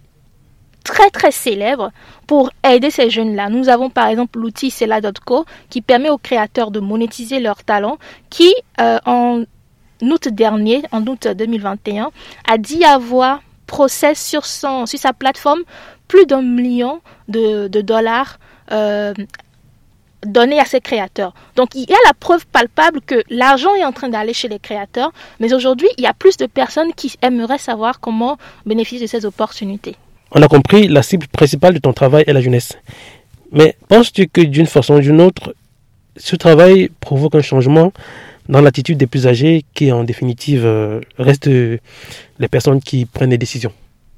très 0.83 1.09
très 1.09 1.31
célèbres 1.31 1.91
pour 2.27 2.51
aider 2.63 2.91
ces 2.91 3.09
jeunes-là. 3.09 3.49
Nous 3.49 3.69
avons 3.69 3.89
par 3.89 4.07
exemple 4.07 4.39
l'outil 4.39 4.69
Cela.co 4.69 5.45
qui 5.69 5.81
permet 5.81 6.09
aux 6.09 6.17
créateurs 6.17 6.71
de 6.71 6.79
monétiser 6.79 7.39
leurs 7.39 7.63
talents, 7.63 7.97
qui 8.29 8.53
euh, 8.79 8.99
en 9.05 9.43
août 10.01 10.27
dernier, 10.27 10.83
en 10.91 11.05
août 11.07 11.27
2021, 11.27 12.11
a 12.47 12.57
dit 12.57 12.83
avoir 12.83 13.41
procès 13.67 14.15
sur, 14.15 14.45
son, 14.45 14.85
sur 14.85 14.99
sa 14.99 15.13
plateforme 15.13 15.61
plus 16.07 16.25
d'un 16.25 16.41
million 16.41 17.01
de, 17.27 17.67
dollars 17.67 18.39
euh, 18.71 19.13
donner 20.25 20.59
à 20.59 20.65
ces 20.65 20.81
créateurs. 20.81 21.33
Donc 21.55 21.75
il 21.75 21.89
y 21.89 21.93
a 21.93 21.97
la 22.05 22.13
preuve 22.13 22.45
palpable 22.47 23.01
que 23.01 23.23
l'argent 23.29 23.73
est 23.75 23.83
en 23.83 23.91
train 23.91 24.09
d'aller 24.09 24.33
chez 24.33 24.47
les 24.47 24.59
créateurs, 24.59 25.11
mais 25.39 25.53
aujourd'hui 25.53 25.87
il 25.97 26.03
y 26.03 26.07
a 26.07 26.13
plus 26.13 26.37
de 26.37 26.45
personnes 26.45 26.93
qui 26.93 27.15
aimeraient 27.21 27.57
savoir 27.57 27.99
comment 27.99 28.37
bénéficier 28.65 29.05
de 29.05 29.09
ces 29.09 29.25
opportunités. 29.25 29.95
On 30.35 30.41
a 30.41 30.47
compris, 30.47 30.87
la 30.87 31.03
cible 31.03 31.27
principale 31.27 31.75
de 31.75 31.79
ton 31.79 31.93
travail 31.93 32.23
est 32.25 32.33
la 32.33 32.41
jeunesse. 32.41 32.73
Mais 33.51 33.77
penses-tu 33.87 34.27
que 34.27 34.41
d'une 34.41 34.65
façon 34.65 34.95
ou 34.95 34.99
d'une 34.99 35.21
autre, 35.21 35.53
ce 36.17 36.35
travail 36.35 36.89
provoque 36.99 37.35
un 37.35 37.41
changement 37.41 37.93
dans 38.49 38.59
l'attitude 38.59 38.97
des 38.97 39.05
plus 39.05 39.27
âgés 39.27 39.63
qui 39.75 39.91
en 39.91 40.03
définitive 40.03 40.65
euh, 40.65 41.01
restent 41.19 41.45
les 41.45 42.47
personnes 42.49 42.81
qui 42.81 43.05
prennent 43.05 43.29
les 43.29 43.37
décisions? 43.37 43.71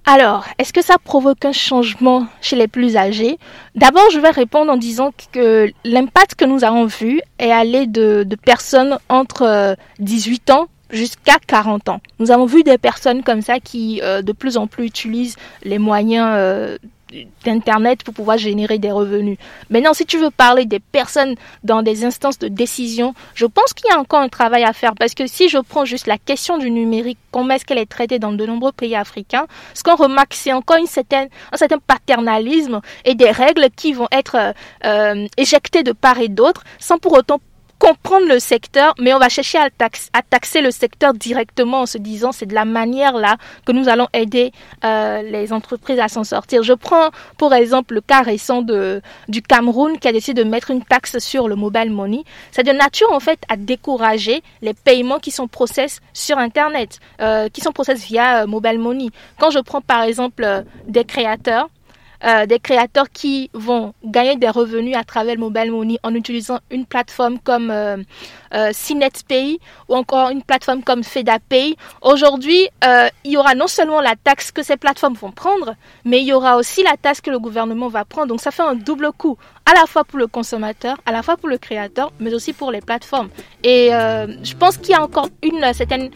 Alors, 0.06 0.46
est-ce 0.58 0.72
que 0.72 0.84
ça 0.84 0.96
provoque 1.04 1.44
un 1.44 1.52
changement 1.52 2.28
chez 2.40 2.56
les 2.56 2.68
plus 2.68 2.96
âgés? 2.96 3.38
D'abord, 3.74 4.08
je 4.14 4.20
vais 4.20 4.30
répondre 4.30 4.72
en 4.72 4.78
disant 4.78 5.12
que 5.34 5.70
l'impact 5.84 6.36
que 6.36 6.46
nous 6.46 6.64
avons 6.64 6.86
vu 6.86 7.20
est 7.40 7.52
allé 7.52 7.88
de, 7.88 8.26
personnes 8.46 9.00
entre 9.10 9.76
18 10.00 10.50
euh, 10.50 10.54
ans 10.54 10.68
jusqu'à 10.90 11.38
40 11.46 11.90
ans. 11.90 12.02
Nous 12.20 12.32
avons 12.32 12.46
vu 12.46 12.64
des 12.64 12.78
personnes 12.78 13.24
comme 13.24 13.42
ça 13.42 13.60
qui 13.60 14.02
euh, 14.04 14.22
de 14.22 14.32
plus 14.32 14.58
en 14.58 14.68
plus 14.68 14.86
utilisent 14.86 15.36
les 15.64 15.80
moyens 15.80 16.28
euh, 16.32 16.78
d'Internet 17.44 18.04
pour 18.04 18.14
pouvoir 18.14 18.38
générer 18.38 18.78
des 18.78 18.92
revenus. 18.92 19.38
Maintenant, 19.70 19.94
si 19.94 20.06
tu 20.06 20.18
veux 20.18 20.32
parler 20.32 20.66
des 20.66 20.80
personnes 20.80 21.36
dans 21.64 21.82
des 21.82 22.04
instances 22.04 22.40
de 22.40 22.48
décision, 22.48 23.14
je 23.36 23.46
pense 23.46 23.74
qu'il 23.74 23.90
y 23.90 23.94
a 23.94 24.00
encore 24.00 24.22
un 24.22 24.30
travail 24.30 24.64
à 24.64 24.74
faire 24.74 24.94
parce 24.96 25.14
que 25.14 25.28
si 25.28 25.50
je 25.50 25.58
prends 25.58 25.86
juste 25.86 26.08
la 26.08 26.18
question 26.18 26.58
du 26.58 26.72
numérique, 26.72 27.20
comment 27.32 27.54
est-ce 27.54 27.66
qu'elle 27.66 27.78
est 27.78 27.86
traitée 27.86 28.20
dans 28.20 28.34
de 28.34 28.46
nombreux 28.46 28.72
pays 28.72 28.96
africains, 28.96 29.46
ce 29.74 29.84
qu'on 29.84 29.96
remarque, 29.96 30.34
c'est 30.34 30.54
encore 30.54 30.78
une 30.78 30.88
certaine, 30.88 31.30
un 31.52 31.58
certain 31.58 31.78
paternalisme 31.80 32.82
et 33.06 33.16
des 33.16 33.32
règles 33.32 33.68
qui 33.76 33.94
vont 33.94 34.08
être 34.12 34.54
euh, 34.86 35.28
éjectées 35.38 35.84
de 35.84 35.92
part 35.92 36.20
et 36.20 36.28
d'autre 36.28 36.64
sans 36.80 36.98
pour 36.98 37.14
autant 37.14 37.40
comprendre 37.80 38.28
le 38.28 38.40
secteur, 38.40 38.94
mais 39.00 39.14
on 39.14 39.20
va 39.20 39.30
chercher 39.30 39.58
à, 39.58 40.22
taxer 40.22 40.62
le 40.62 40.72
secteur 40.72 41.14
directement 41.14 41.82
en 41.82 41.86
se 41.86 41.98
disant 41.98 42.32
c'est 42.32 42.46
de 42.46 42.54
la 42.54 42.66
manière 42.66 43.14
là 43.14 43.38
que 43.66 43.72
nous 43.72 43.90
allons 43.90 44.08
aider 44.14 44.52
euh, 44.84 45.22
les 45.22 45.54
entreprises 45.54 46.00
à 46.00 46.08
s'en 46.08 46.24
sortir. 46.24 46.64
Je 46.64 46.74
prends 46.74 47.10
pour 47.38 47.54
exemple 47.54 47.94
le 47.94 48.02
cas 48.02 48.22
récent 48.22 48.62
de, 48.62 49.02
du 49.28 49.42
Cameroun 49.42 50.00
qui 50.00 50.08
a 50.08 50.12
décidé 50.12 50.44
de 50.44 50.50
mettre 50.50 50.72
une 50.72 50.84
taxe 50.84 51.18
sur 51.20 51.48
le 51.48 51.56
mobile 51.56 51.92
money. 51.92 52.24
C'est 52.52 52.64
de 52.64 52.72
nature 52.72 53.12
en 53.12 53.20
fait 53.20 53.40
à 53.50 53.58
décourager 53.58 54.42
les 54.62 54.74
paiements 54.74 55.20
qui 55.20 55.32
sont 55.32 55.48
process 55.48 56.00
sur 56.14 56.38
Internet, 56.38 57.00
euh, 57.22 57.50
qui 57.50 57.62
sont 57.62 57.72
process 57.72 58.06
via 58.06 58.44
euh, 58.44 58.48
mobile 58.48 58.80
money. 58.80 59.10
Quand 59.40 59.50
je 59.50 59.60
prends 59.60 59.82
par 59.82 60.04
exemple 60.04 60.64
des 60.88 61.04
créateurs, 61.04 61.70
euh, 62.26 62.46
des 62.46 62.60
créateurs 62.60 63.10
qui 63.12 63.50
vont 63.54 63.94
gagner 64.04 64.36
des 64.36 64.50
revenus 64.50 64.96
à 64.96 65.04
travers 65.04 65.36
le 65.36 65.42
mobile 65.42 65.72
money 65.72 65.98
en 66.04 66.14
utilisant 66.14 66.60
une 66.72 66.86
plateforme 66.86 67.40
comme 67.40 67.70
euh, 67.72 67.98
euh, 68.54 68.72
ou 69.90 69.96
encore 69.96 70.30
une 70.30 70.42
plateforme 70.42 70.84
comme 70.84 71.04
FedaPay. 71.04 71.76
Aujourd'hui, 72.02 72.68
euh, 72.84 73.08
il 73.24 73.34
y 73.34 73.38
aura 73.38 73.56
non 73.56 73.68
seulement 73.68 74.02
la 74.02 74.16
taxe 74.16 74.52
que 74.52 74.64
ces 74.64 74.78
plateformes 74.78 75.16
vont 75.16 75.32
prendre, 75.32 75.76
mais 76.04 76.22
il 76.22 76.28
y 76.28 76.34
aura 76.34 76.58
aussi 76.58 76.84
la 76.84 76.98
taxe 76.98 77.22
que 77.22 77.30
le 77.30 77.40
gouvernement 77.40 77.88
va 77.88 78.06
prendre. 78.06 78.28
Donc 78.28 78.42
ça 78.42 78.52
fait 78.52 78.64
un 78.64 78.76
double 78.76 79.12
coût, 79.12 79.38
à 79.66 79.74
la 79.74 79.86
fois 79.88 80.04
pour 80.04 80.20
le 80.20 80.28
consommateur, 80.28 80.98
à 81.06 81.12
la 81.12 81.24
fois 81.24 81.38
pour 81.38 81.50
le 81.50 81.58
créateur, 81.58 82.12
mais 82.20 82.34
aussi 82.34 82.54
pour 82.54 82.72
les 82.72 82.82
plateformes. 82.82 83.30
Et 83.64 83.94
euh, 83.94 84.28
je 84.44 84.54
pense 84.54 84.78
qu'il 84.78 84.92
y 84.92 84.94
a 84.94 85.04
encore 85.04 85.30
une 85.42 85.74
certaine 85.74 86.12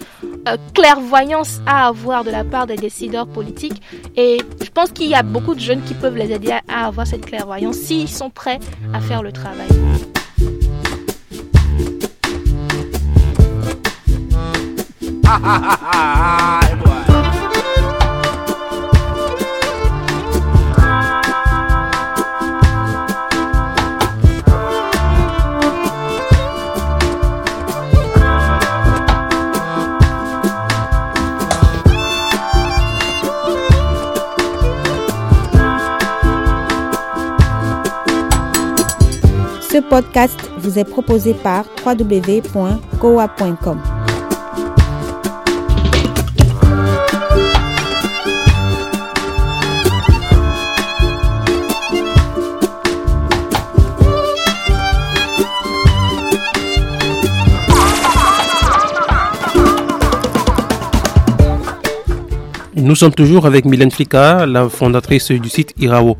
clairvoyance 0.73 1.59
à 1.65 1.87
avoir 1.87 2.23
de 2.23 2.31
la 2.31 2.43
part 2.43 2.67
des 2.67 2.75
décideurs 2.75 3.27
politiques. 3.27 3.81
Et 4.15 4.37
je 4.61 4.69
pense 4.69 4.91
qu'il 4.91 5.07
y 5.07 5.15
a 5.15 5.23
beaucoup 5.23 5.55
de 5.55 5.59
jeunes 5.59 5.81
qui 5.83 5.93
peuvent 5.93 6.15
les 6.15 6.31
aider 6.31 6.51
à 6.67 6.85
avoir 6.85 7.07
cette 7.07 7.25
clairvoyance 7.25 7.75
s'ils 7.75 8.09
sont 8.09 8.29
prêts 8.29 8.59
à 8.93 8.99
faire 9.01 9.23
le 9.23 9.31
travail. 9.31 9.67
Ce 39.79 39.83
podcast 39.85 40.51
vous 40.57 40.77
est 40.77 40.83
proposé 40.83 41.33
par 41.33 41.63
www.coa.com. 41.85 43.79
Nous 62.75 62.95
sommes 62.95 63.13
toujours 63.13 63.45
avec 63.45 63.63
Mylène 63.63 63.91
Flika, 63.91 64.45
la 64.45 64.67
fondatrice 64.67 65.31
du 65.31 65.47
site 65.47 65.73
Irao. 65.79 66.17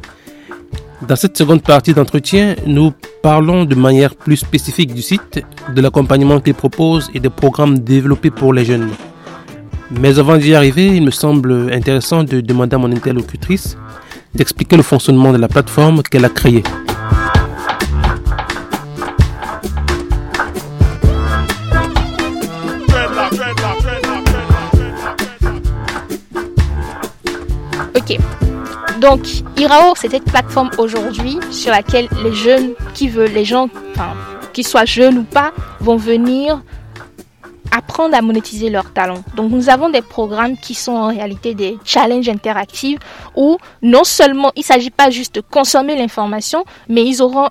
Dans 1.06 1.18
cette 1.18 1.38
seconde 1.38 1.62
partie 1.62 1.94
d'entretien, 1.94 2.56
nous 2.66 2.94
parlons 3.22 3.66
de 3.66 3.76
manière 3.76 4.16
plus 4.16 4.38
spécifique 4.38 4.94
du 4.94 5.02
site, 5.02 5.44
de 5.74 5.82
l'accompagnement 5.82 6.40
qu'il 6.40 6.54
propose 6.54 7.10
et 7.14 7.20
des 7.20 7.30
programmes 7.30 7.80
développés 7.80 8.32
pour 8.32 8.54
les 8.54 8.66
jeunes. 8.66 8.90
Mais 9.92 10.20
avant 10.20 10.38
d'y 10.38 10.54
arriver, 10.54 10.88
il 10.88 11.04
me 11.04 11.12
semble 11.12 11.72
intéressant 11.74 12.24
de 12.24 12.42
demander 12.42 12.76
à 12.76 12.80
mon 12.80 12.92
interlocutrice 12.92 13.78
d'expliquer 14.36 14.78
le 14.78 14.84
fonctionnement 14.84 15.32
de 15.32 15.38
la 15.38 15.48
plateforme 15.48 16.04
qu'elle 16.04 16.26
a 16.26 16.30
créée. 16.30 16.64
Donc, 29.00 29.22
Irao, 29.58 29.94
c'est 29.96 30.12
cette 30.12 30.26
plateforme 30.26 30.72
aujourd'hui 30.78 31.40
sur 31.52 31.72
laquelle 31.72 32.10
les 32.22 32.34
jeunes 32.34 32.74
qui 32.94 33.08
veulent, 33.08 33.32
les 33.32 33.46
gens, 33.46 33.70
qu'ils 34.52 34.68
soient 34.68 34.86
jeunes 34.86 35.20
ou 35.20 35.24
pas, 35.24 35.54
vont 35.80 35.96
venir 35.96 36.62
apprendre 37.72 38.16
à 38.16 38.22
monétiser 38.22 38.70
leurs 38.70 38.92
talents. 38.92 39.24
Donc 39.36 39.52
nous 39.52 39.70
avons 39.70 39.90
des 39.90 40.02
programmes 40.02 40.58
qui 40.58 40.74
sont 40.74 40.94
en 40.94 41.08
réalité 41.08 41.54
des 41.54 41.78
challenges 41.86 42.28
interactifs 42.28 42.98
où 43.36 43.58
non 43.82 44.04
seulement 44.04 44.52
il 44.56 44.62
ne 44.62 44.66
s'agit 44.66 44.90
pas 44.90 45.10
juste 45.10 45.36
de 45.36 45.42
consommer 45.42 45.96
l'information, 45.96 46.66
mais 46.88 47.06
ils 47.06 47.22
auront 47.22 47.50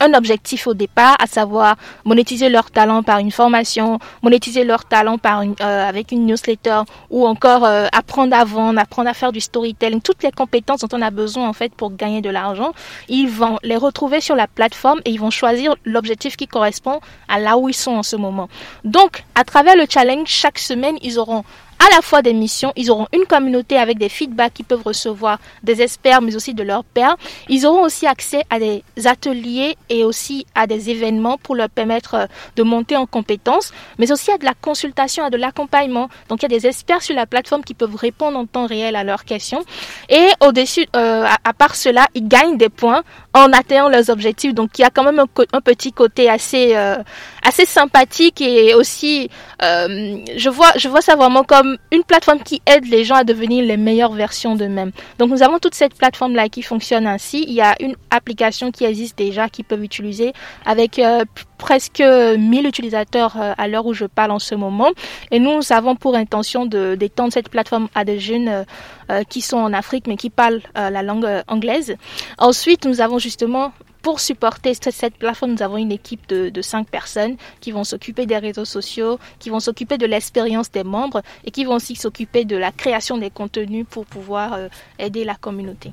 un 0.00 0.14
objectif 0.14 0.66
au 0.66 0.74
départ, 0.74 1.16
à 1.18 1.26
savoir 1.26 1.76
monétiser 2.04 2.48
leur 2.48 2.70
talent 2.70 3.02
par 3.02 3.18
une 3.18 3.30
formation, 3.30 3.98
monétiser 4.22 4.64
leur 4.64 4.84
talent 4.84 5.18
par 5.18 5.42
une, 5.42 5.54
euh, 5.60 5.88
avec 5.88 6.12
une 6.12 6.26
newsletter 6.26 6.82
ou 7.10 7.26
encore 7.26 7.64
euh, 7.64 7.86
apprendre 7.92 8.36
à 8.36 8.44
vendre, 8.44 8.80
apprendre 8.80 9.08
à 9.08 9.14
faire 9.14 9.32
du 9.32 9.40
storytelling, 9.40 10.00
toutes 10.00 10.22
les 10.22 10.32
compétences 10.32 10.80
dont 10.80 10.96
on 10.96 11.02
a 11.02 11.10
besoin 11.10 11.48
en 11.48 11.52
fait 11.52 11.72
pour 11.74 11.94
gagner 11.94 12.20
de 12.20 12.30
l'argent. 12.30 12.72
Ils 13.08 13.28
vont 13.28 13.58
les 13.62 13.76
retrouver 13.76 14.20
sur 14.20 14.36
la 14.36 14.46
plateforme 14.46 15.00
et 15.04 15.10
ils 15.10 15.20
vont 15.20 15.30
choisir 15.30 15.74
l'objectif 15.84 16.36
qui 16.36 16.46
correspond 16.46 17.00
à 17.28 17.40
là 17.40 17.58
où 17.58 17.68
ils 17.68 17.74
sont 17.74 17.92
en 17.92 18.02
ce 18.02 18.16
moment. 18.16 18.48
Donc, 18.84 19.24
à 19.34 19.44
travers 19.44 19.76
le 19.76 19.84
challenge, 19.88 20.28
chaque 20.28 20.58
semaine, 20.58 20.96
ils 21.02 21.18
auront 21.18 21.44
à 21.78 21.94
la 21.94 22.02
fois 22.02 22.22
des 22.22 22.32
missions, 22.32 22.72
ils 22.76 22.90
auront 22.90 23.06
une 23.12 23.24
communauté 23.24 23.76
avec 23.76 23.98
des 23.98 24.08
feedbacks 24.08 24.54
qu'ils 24.54 24.64
peuvent 24.64 24.82
recevoir 24.84 25.38
des 25.62 25.80
experts, 25.80 26.20
mais 26.20 26.34
aussi 26.34 26.52
de 26.52 26.62
leurs 26.62 26.84
pairs. 26.84 27.16
Ils 27.48 27.66
auront 27.66 27.82
aussi 27.82 28.06
accès 28.06 28.42
à 28.50 28.58
des 28.58 28.82
ateliers 29.04 29.76
et 29.88 30.04
aussi 30.04 30.44
à 30.54 30.66
des 30.66 30.90
événements 30.90 31.38
pour 31.38 31.54
leur 31.54 31.68
permettre 31.70 32.14
euh, 32.14 32.26
de 32.56 32.62
monter 32.62 32.96
en 32.96 33.06
compétences, 33.06 33.72
mais 33.98 34.10
aussi 34.10 34.30
à 34.32 34.38
de 34.38 34.44
la 34.44 34.54
consultation, 34.54 35.24
à 35.24 35.30
de 35.30 35.36
l'accompagnement. 35.36 36.08
Donc 36.28 36.42
il 36.42 36.50
y 36.50 36.54
a 36.54 36.58
des 36.58 36.66
experts 36.66 37.02
sur 37.02 37.14
la 37.14 37.26
plateforme 37.26 37.62
qui 37.62 37.74
peuvent 37.74 37.94
répondre 37.94 38.38
en 38.38 38.46
temps 38.46 38.66
réel 38.66 38.96
à 38.96 39.04
leurs 39.04 39.24
questions. 39.24 39.64
Et 40.08 40.26
au-dessus, 40.40 40.86
euh, 40.96 41.26
à, 41.44 41.52
part 41.52 41.76
cela, 41.76 42.06
ils 42.14 42.26
gagnent 42.26 42.56
des 42.56 42.70
points 42.70 43.02
en 43.34 43.52
atteignant 43.52 43.88
leurs 43.88 44.10
objectifs. 44.10 44.52
Donc 44.52 44.78
il 44.78 44.82
y 44.82 44.84
a 44.84 44.90
quand 44.90 45.04
même 45.04 45.20
un, 45.20 45.60
petit 45.60 45.92
côté 45.92 46.28
assez 46.28 46.74
euh, 46.74 46.96
assez 47.42 47.66
sympathique 47.66 48.40
et 48.40 48.74
aussi 48.74 49.28
je 49.60 50.48
vois 50.48 50.72
je 50.76 50.88
vois 50.88 51.00
ça 51.00 51.16
vraiment 51.16 51.44
comme 51.44 51.67
une 51.92 52.04
plateforme 52.04 52.40
qui 52.40 52.62
aide 52.66 52.86
les 52.86 53.04
gens 53.04 53.16
à 53.16 53.24
devenir 53.24 53.64
les 53.64 53.76
meilleures 53.76 54.12
versions 54.12 54.54
d'eux-mêmes. 54.54 54.92
Donc 55.18 55.30
nous 55.30 55.42
avons 55.42 55.58
toute 55.58 55.74
cette 55.74 55.94
plateforme-là 55.94 56.48
qui 56.48 56.62
fonctionne 56.62 57.06
ainsi. 57.06 57.44
Il 57.46 57.54
y 57.54 57.60
a 57.60 57.74
une 57.80 57.94
application 58.10 58.70
qui 58.70 58.84
existe 58.84 59.18
déjà 59.18 59.48
qui 59.48 59.62
peuvent 59.62 59.82
utiliser 59.82 60.32
avec 60.64 60.98
euh, 60.98 61.24
presque 61.58 62.00
1000 62.00 62.66
utilisateurs 62.66 63.36
euh, 63.36 63.52
à 63.56 63.68
l'heure 63.68 63.86
où 63.86 63.94
je 63.94 64.04
parle 64.04 64.30
en 64.30 64.38
ce 64.38 64.54
moment. 64.54 64.90
Et 65.30 65.38
nous 65.38 65.60
avons 65.70 65.96
pour 65.96 66.14
intention 66.14 66.66
d'étendre 66.66 67.32
cette 67.32 67.48
plateforme 67.48 67.88
à 67.94 68.04
des 68.04 68.18
jeunes 68.18 68.64
euh, 69.10 69.22
qui 69.28 69.40
sont 69.40 69.58
en 69.58 69.72
Afrique 69.72 70.06
mais 70.06 70.16
qui 70.16 70.30
parlent 70.30 70.60
la 70.74 71.02
langue 71.02 71.26
anglaise. 71.48 71.96
Ensuite, 72.38 72.84
nous 72.84 73.00
avons 73.00 73.18
justement 73.18 73.72
pour 74.08 74.20
supporter 74.20 74.72
cette 74.72 75.16
plateforme, 75.18 75.52
nous 75.52 75.62
avons 75.62 75.76
une 75.76 75.92
équipe 75.92 76.26
de, 76.30 76.48
de 76.48 76.62
cinq 76.62 76.88
personnes 76.88 77.36
qui 77.60 77.72
vont 77.72 77.84
s'occuper 77.84 78.24
des 78.24 78.38
réseaux 78.38 78.64
sociaux, 78.64 79.18
qui 79.38 79.50
vont 79.50 79.60
s'occuper 79.60 79.98
de 79.98 80.06
l'expérience 80.06 80.70
des 80.70 80.82
membres 80.82 81.20
et 81.44 81.50
qui 81.50 81.66
vont 81.66 81.74
aussi 81.74 81.94
s'occuper 81.94 82.46
de 82.46 82.56
la 82.56 82.72
création 82.72 83.18
des 83.18 83.28
contenus 83.28 83.84
pour 83.90 84.06
pouvoir 84.06 84.54
euh, 84.54 84.68
aider 84.98 85.24
la 85.24 85.34
communauté. 85.34 85.92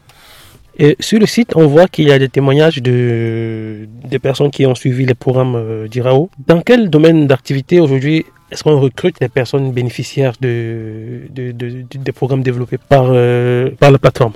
Et 0.79 0.95
sur 1.01 1.19
le 1.19 1.25
site, 1.25 1.57
on 1.57 1.67
voit 1.67 1.89
qu'il 1.89 2.07
y 2.07 2.13
a 2.13 2.17
des 2.17 2.29
témoignages 2.29 2.81
de, 2.81 3.86
des 4.05 4.19
personnes 4.19 4.50
qui 4.50 4.65
ont 4.65 4.75
suivi 4.75 5.05
les 5.05 5.13
programmes 5.13 5.57
euh, 5.57 5.89
d'IRAO. 5.89 6.29
Dans 6.48 6.62
quel 6.62 6.89
domaine 6.89 7.27
d'activité 7.27 7.81
aujourd'hui 7.81 8.25
est-ce 8.50 8.63
qu'on 8.63 8.79
recrute 8.79 9.17
les 9.19 9.27
personnes 9.27 9.74
bénéficiaires 9.74 10.36
de, 10.39 11.24
de, 11.31 11.51
des 11.51 12.12
programmes 12.13 12.43
développés 12.43 12.77
par, 12.77 13.07
euh, 13.10 13.72
par 13.77 13.91
la 13.91 13.98
plateforme? 13.98 14.34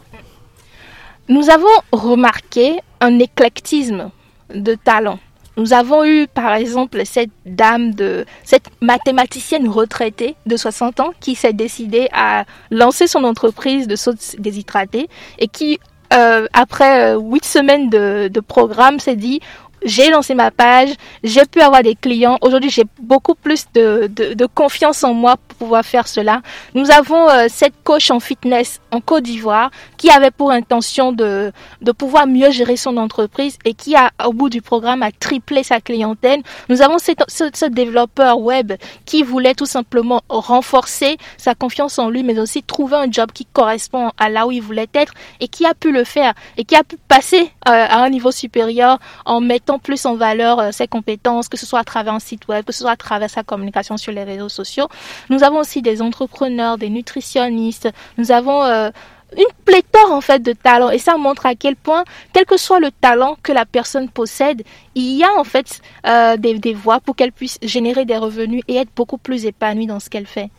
Nous 1.29 1.51
avons 1.51 1.67
remarqué 1.91 2.79
un 3.01 3.19
éclectisme 3.19 4.09
de 4.51 4.73
talents. 4.73 5.19
Nous 5.57 5.73
avons 5.73 6.03
eu 6.03 6.25
par 6.25 6.55
exemple 6.55 7.05
cette 7.05 7.29
dame 7.45 7.93
de 7.93 8.25
cette 8.43 8.65
mathématicienne 8.81 9.67
retraitée 9.69 10.35
de 10.47 10.57
60 10.57 10.99
ans 11.01 11.11
qui 11.19 11.35
s'est 11.35 11.53
décidée 11.53 12.09
à 12.13 12.45
lancer 12.71 13.05
son 13.05 13.23
entreprise 13.25 13.87
de 13.87 13.95
sauce 13.95 14.37
déshydratée 14.39 15.07
et 15.37 15.47
qui 15.47 15.77
euh, 16.13 16.47
après 16.53 17.13
euh, 17.13 17.19
huit 17.19 17.45
semaines 17.45 17.91
de, 17.91 18.27
de 18.33 18.39
programme 18.39 18.99
s'est 18.99 19.15
dit 19.15 19.39
j'ai 19.83 20.09
lancé 20.09 20.35
ma 20.35 20.51
page, 20.51 20.89
j'ai 21.23 21.45
pu 21.45 21.61
avoir 21.61 21.83
des 21.83 21.95
clients. 21.95 22.37
Aujourd'hui, 22.41 22.69
j'ai 22.69 22.85
beaucoup 23.01 23.35
plus 23.35 23.65
de, 23.73 24.09
de, 24.13 24.33
de, 24.33 24.45
confiance 24.45 25.03
en 25.03 25.13
moi 25.13 25.37
pour 25.37 25.57
pouvoir 25.57 25.85
faire 25.85 26.07
cela. 26.07 26.41
Nous 26.73 26.91
avons 26.91 27.29
euh, 27.29 27.47
cette 27.49 27.73
coach 27.83 28.11
en 28.11 28.19
fitness 28.19 28.79
en 28.91 29.01
Côte 29.01 29.23
d'Ivoire 29.23 29.71
qui 29.97 30.09
avait 30.09 30.31
pour 30.31 30.51
intention 30.51 31.11
de, 31.11 31.51
de 31.81 31.91
pouvoir 31.91 32.27
mieux 32.27 32.51
gérer 32.51 32.77
son 32.77 32.97
entreprise 32.97 33.57
et 33.65 33.73
qui 33.73 33.95
a, 33.95 34.11
au 34.25 34.33
bout 34.33 34.49
du 34.49 34.61
programme, 34.61 35.03
a 35.03 35.11
triplé 35.11 35.63
sa 35.63 35.79
clientèle. 35.79 36.41
Nous 36.69 36.81
avons 36.81 36.97
ce, 36.97 37.11
ce 37.27 37.65
développeur 37.65 38.39
web 38.39 38.73
qui 39.05 39.23
voulait 39.23 39.55
tout 39.55 39.65
simplement 39.65 40.21
renforcer 40.29 41.17
sa 41.37 41.55
confiance 41.55 41.99
en 41.99 42.09
lui, 42.09 42.23
mais 42.23 42.39
aussi 42.39 42.63
trouver 42.63 42.97
un 42.97 43.11
job 43.11 43.31
qui 43.33 43.45
correspond 43.45 44.11
à 44.17 44.29
là 44.29 44.47
où 44.47 44.51
il 44.51 44.61
voulait 44.61 44.89
être 44.93 45.13
et 45.39 45.47
qui 45.47 45.65
a 45.65 45.73
pu 45.73 45.91
le 45.91 46.03
faire 46.03 46.33
et 46.57 46.63
qui 46.63 46.75
a 46.75 46.83
pu 46.83 46.97
passer 47.07 47.41
euh, 47.41 47.85
à 47.89 48.03
un 48.03 48.09
niveau 48.09 48.31
supérieur 48.31 48.99
en 49.25 49.41
mettant 49.41 49.68
plus 49.77 50.05
en 50.05 50.15
valeur 50.15 50.59
euh, 50.59 50.71
ses 50.71 50.87
compétences, 50.87 51.47
que 51.47 51.57
ce 51.57 51.65
soit 51.65 51.79
à 51.79 51.83
travers 51.83 52.13
un 52.13 52.19
site 52.19 52.47
web, 52.47 52.65
que 52.65 52.71
ce 52.71 52.79
soit 52.79 52.91
à 52.91 52.95
travers 52.95 53.29
sa 53.29 53.43
communication 53.43 53.97
sur 53.97 54.11
les 54.11 54.23
réseaux 54.23 54.49
sociaux. 54.49 54.87
Nous 55.29 55.43
avons 55.43 55.59
aussi 55.59 55.81
des 55.81 56.01
entrepreneurs, 56.01 56.77
des 56.79 56.89
nutritionnistes. 56.89 57.89
Nous 58.17 58.31
avons 58.31 58.63
euh, 58.63 58.89
une 59.37 59.53
pléthore 59.65 60.11
en 60.11 60.21
fait 60.21 60.41
de 60.41 60.53
talents 60.53 60.89
et 60.89 60.97
ça 60.97 61.17
montre 61.17 61.45
à 61.45 61.53
quel 61.53 61.75
point, 61.75 62.03
quel 62.33 62.45
que 62.45 62.57
soit 62.57 62.79
le 62.79 62.89
talent 62.89 63.37
que 63.43 63.51
la 63.51 63.65
personne 63.65 64.09
possède, 64.09 64.63
il 64.95 65.17
y 65.17 65.23
a 65.23 65.29
en 65.37 65.43
fait 65.43 65.81
euh, 66.07 66.37
des, 66.37 66.57
des 66.57 66.73
voies 66.73 66.99
pour 66.99 67.15
qu'elle 67.15 67.31
puisse 67.31 67.59
générer 67.61 68.05
des 68.05 68.17
revenus 68.17 68.63
et 68.67 68.77
être 68.77 68.89
beaucoup 68.95 69.17
plus 69.17 69.45
épanouie 69.45 69.85
dans 69.85 69.99
ce 69.99 70.09
qu'elle 70.09 70.25
fait. 70.25 70.49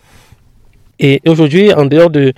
Et 1.01 1.21
aujourd'hui, 1.27 1.73
en 1.73 1.87
dehors 1.87 2.11
de, 2.11 2.35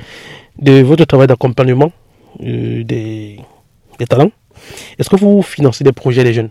de 0.58 0.82
votre 0.82 1.04
travail 1.04 1.26
d'accompagnement 1.26 1.90
des, 2.38 3.40
des 3.98 4.06
talents, 4.06 4.30
est-ce 4.98 5.10
que 5.10 5.16
vous 5.16 5.42
financez 5.42 5.84
des 5.84 5.92
projets 5.92 6.24
des 6.24 6.32
jeunes? 6.32 6.50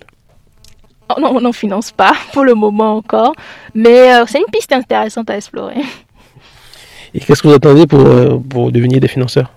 Oh 1.10 1.20
Non, 1.20 1.36
on 1.36 1.42
n'en 1.42 1.52
finance 1.52 1.92
pas 1.92 2.14
pour 2.34 2.44
le 2.44 2.54
moment 2.54 2.96
encore, 2.96 3.34
mais 3.74 4.14
euh, 4.14 4.26
c'est 4.28 4.40
une 4.40 4.52
piste 4.52 4.72
intéressante 4.72 5.30
à 5.30 5.38
explorer. 5.38 5.82
Et 7.14 7.20
qu'est-ce 7.20 7.42
que 7.42 7.48
vous 7.48 7.54
attendez 7.54 7.86
pour, 7.88 8.00
euh, 8.00 8.38
pour 8.38 8.72
devenir 8.72 9.00
des 9.00 9.08
financeurs? 9.08 9.52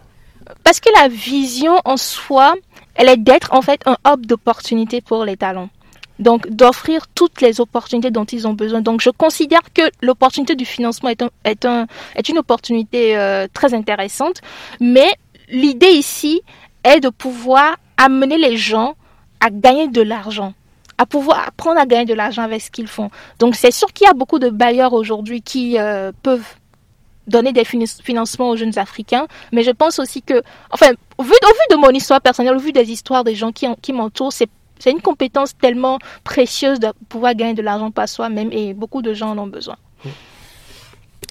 Parce 0.64 0.80
que 0.80 0.88
la 1.00 1.08
vision 1.08 1.78
en 1.84 1.96
soi, 1.96 2.54
elle 2.94 3.08
est 3.08 3.16
d'être 3.16 3.52
en 3.52 3.62
fait 3.62 3.80
un 3.86 3.96
hub 4.06 4.26
d'opportunités 4.26 5.00
pour 5.00 5.24
les 5.24 5.36
talents. 5.36 5.68
Donc 6.18 6.48
d'offrir 6.48 7.06
toutes 7.14 7.40
les 7.40 7.60
opportunités 7.60 8.10
dont 8.10 8.24
ils 8.24 8.46
ont 8.46 8.54
besoin. 8.54 8.80
Donc 8.80 9.00
je 9.00 9.10
considère 9.10 9.62
que 9.74 9.82
l'opportunité 10.00 10.54
du 10.54 10.64
financement 10.64 11.08
est, 11.10 11.22
un, 11.22 11.30
est, 11.44 11.64
un, 11.64 11.86
est 12.14 12.28
une 12.28 12.38
opportunité 12.38 13.16
euh, 13.16 13.46
très 13.52 13.74
intéressante, 13.74 14.40
mais 14.80 15.08
l'idée 15.48 15.90
ici 15.90 16.42
est 16.84 17.00
de 17.00 17.08
pouvoir 17.08 17.76
amener 17.96 18.38
les 18.38 18.56
gens 18.56 18.94
à 19.40 19.50
gagner 19.50 19.88
de 19.88 20.02
l'argent 20.02 20.54
à 20.98 21.06
pouvoir 21.06 21.48
apprendre 21.48 21.80
à 21.80 21.86
gagner 21.86 22.04
de 22.04 22.14
l'argent 22.14 22.42
avec 22.42 22.62
ce 22.62 22.70
qu'ils 22.70 22.86
font. 22.86 23.10
Donc 23.38 23.56
c'est 23.56 23.70
sûr 23.70 23.92
qu'il 23.92 24.06
y 24.06 24.10
a 24.10 24.14
beaucoup 24.14 24.38
de 24.38 24.48
bailleurs 24.48 24.92
aujourd'hui 24.92 25.42
qui 25.42 25.78
euh, 25.78 26.12
peuvent 26.22 26.46
donner 27.26 27.52
des 27.52 27.64
financements 27.64 28.50
aux 28.50 28.56
jeunes 28.56 28.78
Africains, 28.78 29.26
mais 29.50 29.62
je 29.62 29.70
pense 29.70 29.98
aussi 29.98 30.20
que, 30.20 30.42
enfin, 30.70 30.90
au 31.16 31.22
vu, 31.22 31.32
de 31.70 31.76
mon 31.76 31.88
histoire 31.90 32.20
personnelle, 32.20 32.54
au 32.54 32.58
vu 32.58 32.70
des 32.70 32.90
histoires 32.90 33.24
des 33.24 33.34
gens 33.34 33.50
qui, 33.50 33.92
m'entourent, 33.94 34.32
c'est 34.32 34.50
une 34.90 35.00
compétence 35.00 35.56
tellement 35.56 35.98
précieuse 36.22 36.78
de 36.78 36.88
pouvoir 37.08 37.34
gagner 37.34 37.54
de 37.54 37.62
l'argent 37.62 37.90
par 37.90 38.10
soi-même 38.10 38.52
et 38.52 38.74
beaucoup 38.74 39.00
de 39.00 39.14
gens 39.14 39.30
en 39.30 39.38
ont 39.38 39.46
besoin. 39.46 39.76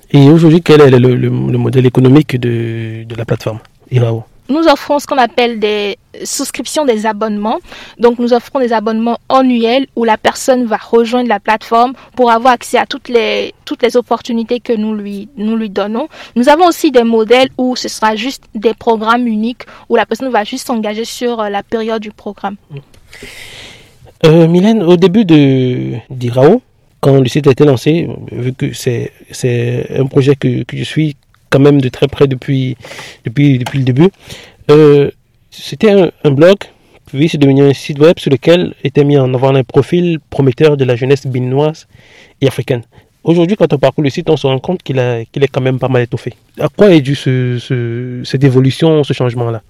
Et 0.10 0.30
aujourd'hui, 0.30 0.64
quel 0.64 0.82
est 0.82 0.90
le, 0.90 0.98
le, 0.98 1.16
le 1.16 1.30
modèle 1.30 1.86
économique 1.86 2.40
de 2.40 3.16
la 3.16 3.26
plateforme 3.26 3.60
Irao? 3.92 4.24
Nous 4.50 4.68
offrons 4.68 5.00
ce 5.00 5.08
qu'on 5.08 5.18
appelle 5.18 5.60
des 5.60 5.98
souscriptions 6.24 6.86
des 6.86 7.06
abonnements. 7.06 7.60
Donc 8.00 8.20
nous 8.20 8.34
offrons 8.34 8.60
des 8.60 8.74
abonnements 8.74 9.18
annuels 9.30 9.88
où 9.96 10.04
la 10.04 10.18
personne 10.18 10.66
va 10.66 10.78
rejoindre 10.78 11.30
la 11.30 11.40
plateforme 11.40 11.94
pour 12.16 12.32
avoir 12.32 12.54
accès 12.54 12.78
à 12.78 12.86
toutes 12.86 13.10
les, 13.10 13.54
toutes 13.66 13.82
les 13.82 13.98
opportunités 13.98 14.60
que 14.60 14.74
nous 14.74 14.94
lui, 14.94 15.30
nous 15.38 15.56
lui 15.56 15.70
donnons. 15.70 16.08
Nous 16.36 16.50
avons 16.50 16.68
aussi 16.68 16.92
des 16.92 17.04
modèles 17.04 17.50
où 17.58 17.76
ce 17.76 17.88
sera 17.88 18.16
juste 18.16 18.44
des 18.54 18.74
programmes 18.74 19.28
uniques 19.28 19.64
où 19.90 19.96
la 19.96 20.06
personne 20.06 20.30
va 20.30 20.44
juste 20.44 20.68
s'engager 20.68 21.06
sur 21.06 21.40
euh, 21.40 21.50
la 21.50 21.64
période 21.64 22.02
du 22.02 22.12
programme. 22.12 22.56
Euh, 24.26 24.48
Mylène, 24.48 24.84
au 24.84 24.96
début 24.96 25.26
de 25.26 25.96
d'Irao, 26.10 26.62
quand 27.02 27.20
le 27.20 27.28
site 27.28 27.48
a 27.48 27.52
été 27.52 27.66
lancé, 27.66 28.08
vu 28.32 28.54
que 28.54 28.72
c'est 28.72 29.12
un 29.98 30.06
projet 30.06 30.36
que, 30.36 30.64
que 30.64 30.78
je 30.78 30.84
suis 30.84 31.18
quand 31.54 31.64
même 31.70 31.80
de 31.80 31.90
très 31.98 32.08
près 32.08 32.28
depuis, 32.28 32.76
depuis, 33.26 33.60
depuis 33.60 33.78
le 33.80 33.86
début. 33.86 34.10
Euh, 34.72 35.12
C'était 35.52 35.92
un, 36.28 36.32
blog, 36.32 36.58
puis 37.06 37.30
c'est 37.30 37.38
devenu 37.38 37.62
un 37.62 37.74
site 37.74 38.00
web 38.00 38.18
sur 38.18 38.32
lequel 38.32 38.74
était 38.84 39.04
mis 39.04 39.18
en 39.20 39.32
avant 39.38 39.54
un 39.54 39.64
profil 39.64 40.18
prometteur 40.36 40.72
de 40.78 40.86
la 40.90 40.96
jeunesse 40.96 41.28
béninoise 41.28 41.86
et 42.42 42.48
africaine. 42.48 42.84
Aujourd'hui, 43.24 43.56
quand 43.56 43.72
on 43.72 43.78
parcourt 43.78 44.04
le 44.04 44.10
site, 44.10 44.30
on 44.32 44.38
se 44.44 44.48
rend 44.48 44.60
compte 44.68 44.82
qu'il 44.82 45.00
qu'il 45.32 45.44
est 45.46 45.52
quand 45.54 45.66
même 45.70 45.80
pas 45.84 45.92
mal 45.94 46.02
étoffé. 46.02 46.32
À 46.60 46.70
quoi 46.76 46.88
est 46.96 47.02
dû 47.10 47.16
ce, 47.16 47.60
ce, 47.68 47.76
cette 48.30 48.44
évolution, 48.44 49.04
ce 49.04 49.14
changement-là? 49.14 49.62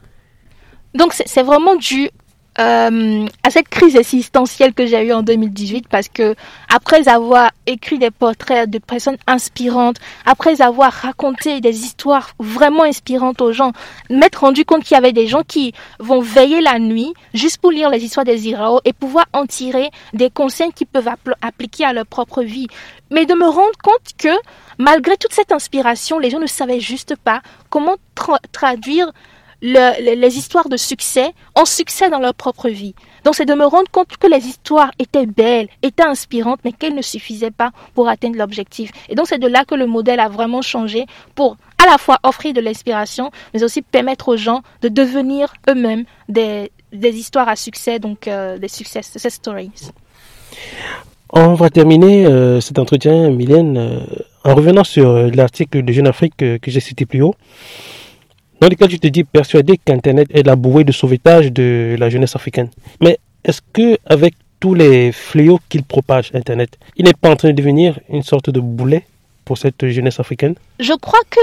Donc, 0.99 1.09
c'est 1.13 1.45
vraiment 1.51 1.75
dû 1.75 2.09
euh, 2.59 3.25
à 3.43 3.49
cette 3.49 3.67
crise 3.67 3.95
existentielle 3.95 4.73
que 4.73 4.85
j'ai 4.85 5.03
eue 5.03 5.13
en 5.13 5.23
2018 5.23 5.87
parce 5.87 6.07
que 6.07 6.35
après 6.69 7.07
avoir 7.07 7.49
écrit 7.65 7.97
des 7.97 8.11
portraits 8.11 8.69
de 8.69 8.77
personnes 8.77 9.17
inspirantes, 9.25 9.97
après 10.25 10.61
avoir 10.61 10.91
raconté 10.91 11.61
des 11.61 11.85
histoires 11.85 12.31
vraiment 12.39 12.83
inspirantes 12.83 13.41
aux 13.41 13.53
gens, 13.53 13.71
m'être 14.09 14.41
rendu 14.41 14.65
compte 14.65 14.83
qu'il 14.83 14.95
y 14.95 14.97
avait 14.97 15.13
des 15.13 15.25
gens 15.25 15.41
qui 15.47 15.73
vont 15.99 16.21
veiller 16.21 16.61
la 16.61 16.77
nuit 16.77 17.13
juste 17.33 17.57
pour 17.57 17.71
lire 17.71 17.89
les 17.89 18.03
histoires 18.03 18.25
des 18.25 18.47
Irao 18.47 18.81
et 18.85 18.93
pouvoir 18.93 19.25
en 19.33 19.47
tirer 19.47 19.89
des 20.13 20.29
conseils 20.29 20.71
qu'ils 20.73 20.87
peuvent 20.87 21.09
appliquer 21.41 21.85
à 21.85 21.93
leur 21.93 22.05
propre 22.05 22.43
vie. 22.43 22.67
Mais 23.09 23.25
de 23.25 23.33
me 23.33 23.45
rendre 23.45 23.77
compte 23.81 24.13
que 24.17 24.29
malgré 24.77 25.17
toute 25.17 25.33
cette 25.33 25.51
inspiration, 25.51 26.19
les 26.19 26.29
gens 26.29 26.39
ne 26.39 26.47
savaient 26.47 26.79
juste 26.79 27.15
pas 27.15 27.41
comment 27.69 27.95
tra 28.15 28.39
traduire 28.51 29.11
le, 29.63 30.15
les 30.15 30.37
histoires 30.37 30.67
de 30.67 30.77
succès 30.77 31.31
en 31.55 31.65
succès 31.65 32.09
dans 32.09 32.19
leur 32.19 32.35
propre 32.35 32.69
vie. 32.69 32.93
Donc 33.23 33.35
c'est 33.35 33.45
de 33.45 33.53
me 33.53 33.65
rendre 33.65 33.89
compte 33.89 34.17
que 34.17 34.27
les 34.27 34.45
histoires 34.45 34.91
étaient 34.99 35.25
belles, 35.25 35.69
étaient 35.81 36.03
inspirantes, 36.03 36.59
mais 36.65 36.73
qu'elles 36.73 36.95
ne 36.95 37.01
suffisaient 37.01 37.51
pas 37.51 37.71
pour 37.95 38.09
atteindre 38.09 38.37
l'objectif. 38.37 38.91
Et 39.07 39.15
donc 39.15 39.27
c'est 39.27 39.39
de 39.39 39.47
là 39.47 39.63
que 39.63 39.73
le 39.73 39.87
modèle 39.87 40.19
a 40.19 40.27
vraiment 40.27 40.61
changé 40.61 41.05
pour 41.33 41.55
à 41.81 41.89
la 41.89 41.97
fois 41.97 42.19
offrir 42.23 42.53
de 42.53 42.59
l'inspiration, 42.59 43.31
mais 43.53 43.63
aussi 43.63 43.81
permettre 43.81 44.27
aux 44.27 44.37
gens 44.37 44.61
de 44.81 44.89
devenir 44.89 45.53
eux-mêmes 45.69 46.03
des, 46.27 46.69
histoires 46.93 47.47
à 47.47 47.55
succès, 47.55 47.99
donc 47.99 48.27
euh, 48.27 48.57
des 48.57 48.67
success, 48.67 49.17
stories. 49.29 49.71
On 51.29 51.53
va 51.53 51.69
terminer 51.69 52.25
euh, 52.25 52.59
cet 52.59 52.79
entretien, 52.79 53.29
Mylène, 53.31 53.77
euh, 53.77 53.99
en 54.43 54.55
revenant 54.55 54.83
sur 54.83 55.13
l'article 55.31 55.83
de 55.83 55.91
Jeune 55.93 56.07
Afrique 56.07 56.33
que, 56.37 56.57
que 56.57 56.69
j'ai 56.69 56.81
cité 56.81 57.05
plus 57.05 57.21
haut 57.21 57.35
dans 58.63 58.69
lequel 58.69 58.87
tu 58.87 58.97
te 58.97 59.07
dis 59.07 59.25
persuadé 59.25 59.77
qu'Internet 59.77 60.29
est 60.31 60.43
la 60.43 60.55
bouée 60.55 60.85
de 60.85 60.93
sauvetage 60.93 61.51
de 61.51 61.97
la 61.99 62.09
jeunesse 62.09 62.37
africaine. 62.37 62.69
Mais 63.01 63.19
est-ce 63.43 63.59
que 63.73 63.97
avec 64.05 64.35
tous 64.61 64.73
les 64.73 65.11
fléaux 65.11 65.59
qu'il 65.67 65.83
propage, 65.83 66.31
Internet, 66.33 66.77
il 66.95 67.03
n'est 67.03 67.13
pas 67.13 67.29
en 67.29 67.35
train 67.35 67.49
de 67.49 67.57
devenir 67.57 67.99
une 68.07 68.23
sorte 68.23 68.49
de 68.49 68.61
boulet 68.61 69.05
pour 69.43 69.57
cette 69.57 69.85
jeunesse 69.89 70.21
africaine? 70.21 70.55
Je 70.79 70.93
crois 70.93 71.19
que 71.29 71.41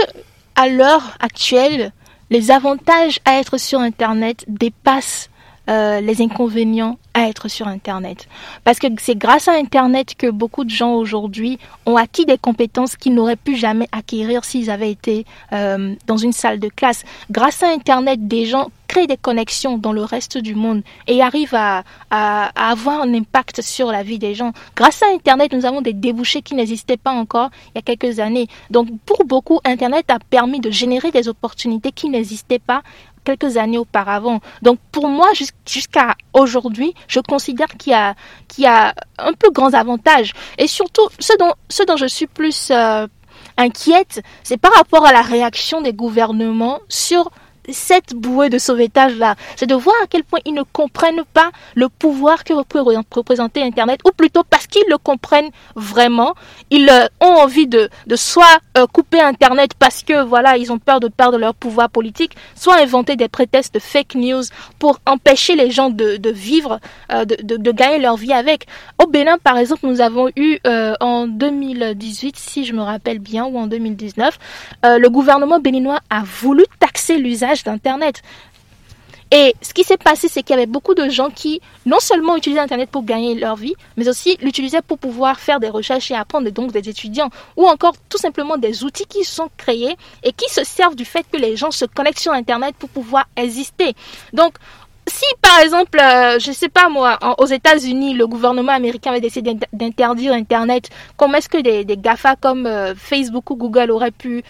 à 0.57 0.69
l'heure 0.69 1.19
actuelle, 1.21 1.93
les 2.31 2.51
avantages 2.51 3.21
à 3.27 3.39
être 3.39 3.59
sur 3.59 3.81
Internet 3.81 4.47
dépassent 4.49 5.29
euh, 5.69 6.01
les 6.01 6.23
inconvénients 6.23 6.99
être 7.29 7.49
sur 7.49 7.69
Internet. 7.69 8.29
Parce 8.65 8.79
que 8.79 8.87
c'est 8.99 9.17
grâce 9.17 9.49
à 9.49 9.53
Internet 9.53 10.15
que 10.17 10.31
beaucoup 10.31 10.65
de 10.65 10.71
gens 10.71 10.95
aujourd'hui 10.95 11.59
ont 11.87 11.97
acquis 11.97 12.27
des 12.27 12.39
compétences 12.39 12.97
qu'ils 12.97 13.15
n'auraient 13.15 13.37
pu 13.37 13.57
jamais 13.57 13.89
acquérir 13.93 14.45
s'ils 14.45 14.71
avaient 14.71 14.91
été 14.91 15.27
euh, 15.53 15.95
dans 16.07 16.17
une 16.17 16.33
salle 16.33 16.61
de 16.61 16.69
classe. 16.69 17.05
Grâce 17.31 17.63
à 17.63 17.69
Internet, 17.69 18.27
des 18.27 18.47
gens 18.47 18.71
créent 18.91 19.07
des 19.07 19.17
connexions 19.17 19.79
dans 19.79 19.93
le 19.93 20.03
reste 20.03 20.37
du 20.37 20.57
monde 20.57 20.83
et 21.07 21.23
arrivent 21.23 21.55
à, 21.55 21.85
avoir 22.11 23.03
un 23.03 23.15
impact 23.15 23.63
sur 23.63 23.93
la 23.93 24.03
vie 24.03 24.19
des 24.19 24.35
gens. 24.35 24.53
Grâce 24.75 25.01
à 25.05 25.07
Internet, 25.15 25.53
nous 25.53 25.65
avons 25.65 25.81
des 25.81 25.93
débouchés 25.93 26.43
qui 26.43 26.57
n'existaient 26.57 26.97
pas 26.97 27.13
encore 27.13 27.51
il 27.69 27.73
y 27.77 27.79
a 27.79 27.83
quelques 27.83 28.19
années. 28.19 28.49
Donc 28.69 28.89
pour 29.07 29.25
beaucoup, 29.25 29.61
Internet 29.65 30.11
a 30.11 30.19
permis 30.19 30.59
de 30.59 30.73
générer 30.73 31.13
des 31.13 31.29
opportunités 31.29 31.93
qui 31.93 32.09
n'existaient 32.09 32.59
pas 32.59 32.83
quelques 33.25 33.57
années 33.57 33.79
auparavant. 33.79 34.41
Donc 34.63 34.79
pour 34.93 35.09
moi, 35.09 35.29
jusqu'à 35.67 36.15
aujourd'hui, 36.33 36.95
je 37.09 37.21
considère 37.21 37.69
qu'il 37.79 37.93
y, 37.93 38.67
a, 38.67 38.95
un 39.19 39.33
peu 39.33 39.51
grands 39.51 39.75
avantages. 39.75 40.33
Et 40.59 40.67
surtout, 40.67 41.09
ce 41.19 41.37
dont, 41.39 41.53
ce 41.69 41.83
dont 41.83 41.97
je 41.97 42.07
suis 42.07 42.27
plus 42.27 42.71
euh, 42.71 43.07
inquiète, 43.57 44.23
c'est 44.43 44.57
par 44.57 44.73
rapport 44.75 45.07
à 45.07 45.13
la 45.13 45.23
réaction 45.23 45.83
des 45.83 45.93
gouvernements 45.93 46.81
sur 46.89 47.31
cette 47.73 48.15
bouée 48.15 48.49
de 48.49 48.59
sauvetage-là. 48.59 49.37
C'est 49.57 49.67
de 49.67 49.75
voir 49.75 49.97
à 50.03 50.07
quel 50.07 50.25
point 50.25 50.41
ils 50.45 50.55
ne 50.55 50.63
comprennent 50.63 51.25
pas 51.33 51.51
le 51.75 51.89
pouvoir 51.89 52.45
que 52.45 52.55
peut 52.63 52.81
représenter 52.81 53.63
Internet, 53.63 54.01
ou 54.07 54.11
plutôt 54.11 54.43
parce 54.49 54.67
qu'ils 54.67 54.85
le 54.89 54.99
comprennent 54.99 55.51
vraiment, 55.75 56.35
ils 56.71 56.89
euh, 56.89 57.07
ont 57.21 57.35
envie 57.35 57.67
de, 57.67 57.89
de 58.07 58.17
soit 58.17 58.61
euh, 58.77 58.87
couper 58.87 59.21
Internet 59.21 59.73
parce 59.79 60.03
que 60.03 60.23
voilà, 60.23 60.57
ils 60.57 60.73
ont 60.73 60.79
peur 60.79 61.01
de 61.01 61.09
perdre 61.09 61.39
leur 61.39 61.55
pouvoir 61.55 61.91
politique, 61.91 62.37
soit 62.55 62.81
inventer 62.81 63.17
des 63.17 63.29
prétextes 63.29 63.75
de 63.75 63.81
fake 63.81 64.15
news 64.15 64.43
pour 64.79 65.01
empêcher 65.07 65.57
les 65.57 65.71
gens 65.71 65.91
de, 65.91 66.17
de 66.17 66.31
vivre, 66.31 66.81
euh, 67.13 67.25
de, 67.25 67.37
de, 67.43 67.57
de, 67.57 67.73
gagner 67.73 67.99
leur 67.99 68.17
vie 68.17 68.33
avec. 68.33 68.67
Au 69.03 69.07
Bénin, 69.07 69.39
par 69.39 69.59
exemple, 69.59 69.87
nous 69.87 70.01
avons 70.01 70.29
eu 70.37 70.59
en 71.01 71.27
2018, 71.27 72.37
si 72.37 72.65
je 72.65 72.73
me 72.73 72.83
rappelle 72.83 73.19
bien, 73.19 73.45
ou 73.45 73.59
en 73.59 73.67
2019, 73.67 74.39
le 74.85 75.09
gouvernement 75.09 75.59
béninois 75.59 76.01
a 76.11 76.23
voulu 76.23 76.65
taxer 76.79 77.17
l'usage 77.17 77.60
d'Internet. 77.65 78.23
Et 79.33 79.55
ce 79.63 79.73
qui 79.73 79.85
s'est 79.85 79.97
passé, 79.97 80.27
c'est 80.29 80.43
qu'il 80.43 80.57
y 80.57 80.59
avait 80.59 80.67
beaucoup 80.67 80.95
de 80.95 81.09
gens 81.09 81.31
qui 81.31 81.61
non 81.87 82.01
seulement 82.01 82.37
utilisaient 82.37 82.61
Internet 82.61 82.91
pour 82.91 83.05
gagner 83.05 83.37
leur 83.37 83.55
vie, 83.55 83.75
mais 83.97 84.09
aussi 84.09 84.37
l'utilisaient 84.43 84.83
pour 84.83 84.99
pouvoir 84.99 85.39
faire 85.39 85.61
des 85.61 85.69
recherches 85.69 86.11
et 86.11 86.17
apprendre, 86.17 86.51
donc 86.51 86.73
des 86.73 86.89
étudiants, 86.89 87.31
ou 87.57 87.67
encore 87.69 87.95
tout 88.09 88.19
simplement 88.19 88.57
des 88.57 88.83
outils 88.83 89.07
qui 89.07 89.23
sont 89.23 89.49
créés 89.57 89.97
et 90.25 90.33
qui 90.33 90.53
se 90.53 90.65
servent 90.65 90.97
du 90.97 91.05
fait 91.05 91.25
que 91.31 91.37
les 91.37 91.57
gens 91.57 91.71
se 91.71 91.85
connectent 91.85 92.19
sur 92.19 92.33
Internet 92.33 92.75
pour 92.77 92.89
pouvoir 92.89 93.27
exister. 93.37 93.95
Donc, 94.33 94.55
si 95.11 95.25
par 95.43 95.59
exemple, 95.61 95.99
euh, 96.01 96.39
je 96.39 96.53
sais 96.53 96.69
pas 96.69 96.89
moi, 96.89 97.19
aux 97.39 97.47
États-Unis, 97.47 98.15
le 98.15 98.27
gouvernement 98.27 98.73
américain 98.73 99.11
avait 99.11 99.21
décidé 99.21 99.57
d'interdire 99.73 100.33
Internet, 100.33 100.89
comment 101.17 101.35
est-ce 101.35 101.49
que 101.49 101.61
des, 101.61 101.85
GAFA 101.97 102.37
comme 102.37 102.67
euh, 102.67 102.95
Facebook 102.95 103.51
ou 103.51 103.57
Google 103.57 103.91
auraient 103.91 104.11
pu, 104.13 104.43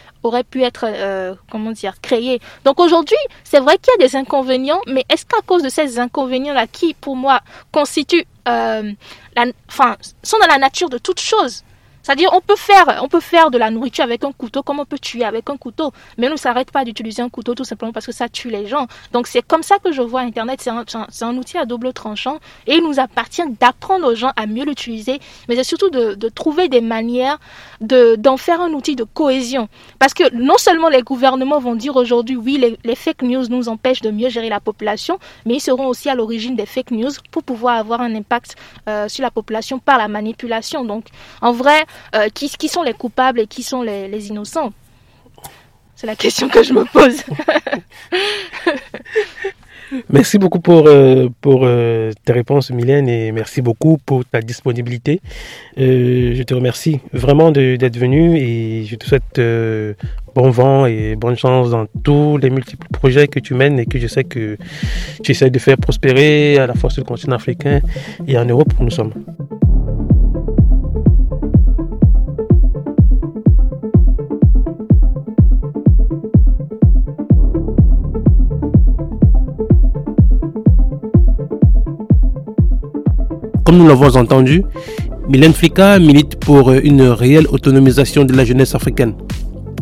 être, 0.62 0.84
euh, 0.86 1.34
comment 1.50 1.72
dire, 1.72 2.00
créés? 2.00 2.40
Donc 2.64 2.78
aujourd'hui, 2.80 3.16
c'est 3.44 3.60
vrai 3.60 3.78
qu'il 3.78 3.92
y 3.98 4.04
a 4.04 4.06
des 4.06 4.16
inconvénients, 4.16 4.80
mais 4.86 5.04
est-ce 5.08 5.24
qu'à 5.24 5.40
cause 5.46 5.62
de 5.62 5.68
ces 5.68 5.98
inconvénients-là, 5.98 6.66
qui 6.66 6.94
pour 6.94 7.16
moi 7.16 7.40
constituent, 7.72 8.26
la, 8.46 9.44
enfin, 9.68 9.96
sont 10.22 10.38
dans 10.38 10.48
la 10.48 10.58
nature 10.58 10.90
de 10.90 10.98
toute 10.98 11.20
chose, 11.20 11.62
c'est-à-dire, 12.02 12.30
on 12.32 12.40
peut 12.40 12.56
faire, 12.56 13.00
on 13.02 13.08
peut 13.08 13.20
faire 13.20 13.50
de 13.50 13.58
la 13.58 13.70
nourriture 13.70 14.04
avec 14.04 14.24
un 14.24 14.32
couteau 14.32 14.62
comme 14.62 14.80
on 14.80 14.84
peut 14.84 14.98
tuer 14.98 15.24
avec 15.24 15.48
un 15.50 15.56
couteau, 15.56 15.92
mais 16.18 16.28
on 16.28 16.32
ne 16.32 16.36
s'arrête 16.36 16.70
pas 16.70 16.84
d'utiliser 16.84 17.22
un 17.22 17.28
couteau 17.28 17.54
tout 17.54 17.64
simplement 17.64 17.92
parce 17.92 18.06
que 18.06 18.12
ça 18.12 18.28
tue 18.28 18.50
les 18.50 18.66
gens. 18.66 18.86
Donc, 19.12 19.26
c'est 19.26 19.42
comme 19.42 19.62
ça 19.62 19.78
que 19.78 19.92
je 19.92 20.02
vois 20.02 20.20
Internet. 20.20 20.60
C'est 20.62 20.70
un, 20.70 20.84
un, 21.22 21.36
outil 21.36 21.58
à 21.58 21.64
double 21.66 21.92
tranchant 21.92 22.38
et 22.66 22.76
il 22.76 22.82
nous 22.82 23.00
appartient 23.00 23.42
d'apprendre 23.60 24.10
aux 24.10 24.14
gens 24.14 24.32
à 24.36 24.46
mieux 24.46 24.64
l'utiliser, 24.64 25.20
mais 25.48 25.56
c'est 25.56 25.64
surtout 25.64 25.90
de, 25.90 26.14
de, 26.14 26.28
trouver 26.28 26.68
des 26.68 26.80
manières 26.80 27.38
de, 27.80 28.16
d'en 28.16 28.36
faire 28.36 28.60
un 28.60 28.70
outil 28.70 28.96
de 28.96 29.04
cohésion. 29.04 29.68
Parce 29.98 30.14
que 30.14 30.34
non 30.34 30.56
seulement 30.58 30.88
les 30.88 31.02
gouvernements 31.02 31.58
vont 31.58 31.74
dire 31.74 31.96
aujourd'hui, 31.96 32.36
oui, 32.36 32.58
les, 32.58 32.78
les 32.84 32.94
fake 32.94 33.22
news 33.22 33.44
nous 33.48 33.68
empêchent 33.68 34.02
de 34.02 34.10
mieux 34.10 34.28
gérer 34.28 34.48
la 34.48 34.60
population, 34.60 35.18
mais 35.46 35.54
ils 35.54 35.60
seront 35.60 35.86
aussi 35.86 36.08
à 36.08 36.14
l'origine 36.14 36.56
des 36.56 36.66
fake 36.66 36.92
news 36.92 37.10
pour 37.30 37.42
pouvoir 37.42 37.76
avoir 37.76 38.00
un 38.00 38.14
impact 38.14 38.56
euh, 38.88 39.08
sur 39.08 39.22
la 39.22 39.30
population 39.30 39.78
par 39.78 39.98
la 39.98 40.08
manipulation. 40.08 40.84
Donc, 40.84 41.06
en 41.40 41.52
vrai, 41.52 41.84
euh, 42.14 42.29
qui, 42.29 42.68
sont 42.68 42.83
les 42.83 42.94
coupables 42.94 43.40
et 43.40 43.46
qui 43.46 43.62
sont 43.62 43.83
les, 43.83 44.29
innocents? 44.29 44.72
C'est 45.96 46.07
la 46.07 46.16
question 46.16 46.48
que 46.48 46.62
je 46.62 46.72
me 46.72 46.85
pose. 46.85 47.22
Merci 50.09 50.38
beaucoup 50.38 50.61
pour, 50.61 50.87
euh, 50.87 51.29
pour 51.40 51.62
euh, 51.64 52.12
tes 52.24 52.33
réponses, 52.33 52.70
Mylène, 52.70 53.09
et 53.09 53.33
merci 53.33 53.61
beaucoup 53.61 53.98
pour 53.98 54.24
ta 54.24 54.40
disponibilité. 54.40 55.20
Euh, 55.79 56.35
je 56.35 56.42
te 56.44 56.55
remercie 56.55 57.00
vraiment 57.12 57.50
d'être 57.50 57.98
venu 57.98 58.37
et 58.37 58.85
je 58.85 58.94
te 58.94 59.05
souhaite 59.05 59.40
bon 60.35 60.50
vent 60.50 60.87
et 60.87 61.16
bonne 61.16 61.37
chance 61.37 61.70
dans 61.70 61.87
tous 62.05 62.38
les 62.38 62.50
multiples 62.50 62.87
projets 62.92 63.26
que 63.26 63.40
tu 63.40 63.55
mènes 63.55 63.81
et 63.81 63.87
que 63.87 63.98
je 63.98 64.07
sais 64.07 64.24
que 64.24 64.57
tu 65.24 65.33
essaies 65.33 65.50
de 65.50 65.59
faire 65.59 65.76
prospérer 65.76 66.59
à 66.59 66.66
la 66.66 66.74
fois 66.74 66.90
sur 66.90 67.03
le 67.03 67.07
continent 67.07 67.37
africain 67.37 67.81
et 68.29 68.38
en 68.38 68.44
Europe 68.44 68.72
où 68.79 68.85
nous 68.85 68.90
sommes. 68.90 69.12
Comme 83.64 83.76
nous 83.78 83.86
l'avons 83.86 84.16
entendu, 84.16 84.64
Mylène 85.28 85.52
Flika 85.52 85.98
milite 85.98 86.36
pour 86.36 86.72
une 86.72 87.02
réelle 87.02 87.46
autonomisation 87.48 88.24
de 88.24 88.32
la 88.32 88.44
jeunesse 88.44 88.74
africaine. 88.74 89.14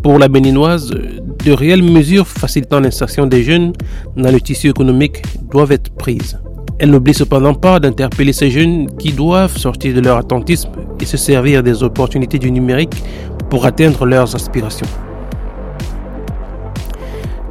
Pour 0.02 0.18
la 0.18 0.28
béninoise, 0.28 0.90
de 0.90 1.52
réelles 1.52 1.82
mesures 1.82 2.26
facilitant 2.26 2.80
l'insertion 2.80 3.26
des 3.26 3.42
jeunes 3.42 3.72
dans 4.16 4.30
le 4.30 4.40
tissu 4.40 4.68
économique 4.68 5.22
doivent 5.50 5.72
être 5.72 5.90
prises. 5.90 6.38
Elle 6.78 6.90
n'oublie 6.90 7.14
cependant 7.14 7.54
pas 7.54 7.80
d'interpeller 7.80 8.32
ces 8.32 8.50
jeunes 8.50 8.86
qui 8.98 9.12
doivent 9.12 9.56
sortir 9.56 9.94
de 9.94 10.00
leur 10.00 10.18
attentisme 10.18 10.70
et 11.00 11.04
se 11.04 11.16
servir 11.16 11.62
des 11.62 11.82
opportunités 11.82 12.38
du 12.38 12.50
numérique 12.50 13.02
pour 13.50 13.64
atteindre 13.64 14.06
leurs 14.06 14.34
aspirations. 14.34 14.86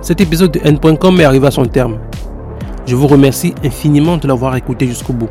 Cet 0.01 0.21
épisode 0.21 0.51
de 0.51 0.59
N.com 0.63 1.19
est 1.19 1.25
arrivé 1.25 1.47
à 1.47 1.51
son 1.51 1.65
terme. 1.65 1.97
Je 2.85 2.95
vous 2.95 3.07
remercie 3.07 3.53
infiniment 3.65 4.17
de 4.17 4.27
l'avoir 4.27 4.55
écouté 4.55 4.87
jusqu'au 4.87 5.13
bout. 5.13 5.29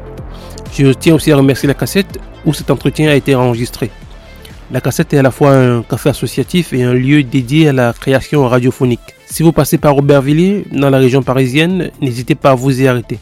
Je 0.73 0.93
tiens 0.93 1.15
aussi 1.15 1.33
à 1.33 1.37
remercier 1.37 1.67
la 1.67 1.75
cassette 1.75 2.19
où 2.45 2.53
cet 2.53 2.71
entretien 2.71 3.09
a 3.09 3.15
été 3.15 3.35
enregistré. 3.35 3.91
La 4.71 4.81
cassette 4.81 5.15
est 5.15 5.19
à 5.19 5.23
la 5.23 5.31
fois 5.31 5.53
un 5.53 5.83
café 5.83 6.09
associatif 6.09 6.73
et 6.73 6.83
un 6.83 6.93
lieu 6.93 7.23
dédié 7.23 7.69
à 7.69 7.73
la 7.73 7.93
création 7.93 8.49
radiophonique. 8.49 9.15
Si 9.27 9.43
vous 9.43 9.53
passez 9.53 9.79
par 9.79 9.97
Aubervilliers, 9.97 10.65
dans 10.73 10.91
la 10.91 10.99
région 10.99 11.23
parisienne, 11.23 11.91
n'hésitez 12.01 12.35
pas 12.35 12.51
à 12.51 12.55
vous 12.55 12.81
y 12.81 12.89
arrêter. 12.89 13.19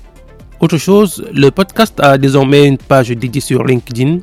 Autre 0.61 0.79
chose, 0.79 1.27
le 1.35 1.51
podcast 1.51 2.01
a 2.01 2.17
désormais 2.17 2.67
une 2.67 2.79
page 2.79 3.11
dédiée 3.11 3.43
sur 3.43 3.65
LinkedIn. 3.65 4.21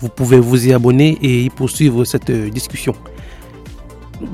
Vous 0.00 0.08
pouvez 0.08 0.38
vous 0.38 0.68
y 0.68 0.72
abonner 0.72 1.18
et 1.22 1.42
y 1.42 1.50
poursuivre 1.50 2.04
cette 2.04 2.30
discussion. 2.30 2.94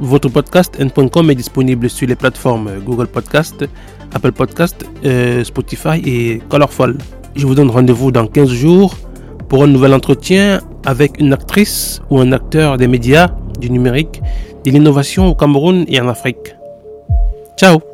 Votre 0.00 0.28
podcast 0.28 0.76
N.com 0.78 1.30
est 1.30 1.34
disponible 1.34 1.88
sur 1.88 2.06
les 2.06 2.16
plateformes 2.16 2.80
Google 2.84 3.06
Podcast, 3.06 3.64
Apple 4.12 4.32
Podcast, 4.32 4.84
euh, 5.04 5.42
Spotify 5.42 6.02
et 6.04 6.42
Colorful. 6.48 6.98
Je 7.34 7.46
vous 7.46 7.54
donne 7.54 7.70
rendez-vous 7.70 8.10
dans 8.10 8.26
15 8.26 8.48
jours 8.48 8.96
pour 9.48 9.62
un 9.64 9.66
nouvel 9.66 9.94
entretien 9.94 10.60
avec 10.84 11.20
une 11.20 11.32
actrice 11.32 12.00
ou 12.10 12.18
un 12.18 12.32
acteur 12.32 12.76
des 12.76 12.88
médias, 12.88 13.28
du 13.60 13.70
numérique, 13.70 14.20
de 14.64 14.70
l'innovation 14.70 15.28
au 15.28 15.34
Cameroun 15.34 15.84
et 15.88 16.00
en 16.00 16.08
Afrique. 16.08 16.54
Ciao 17.56 17.89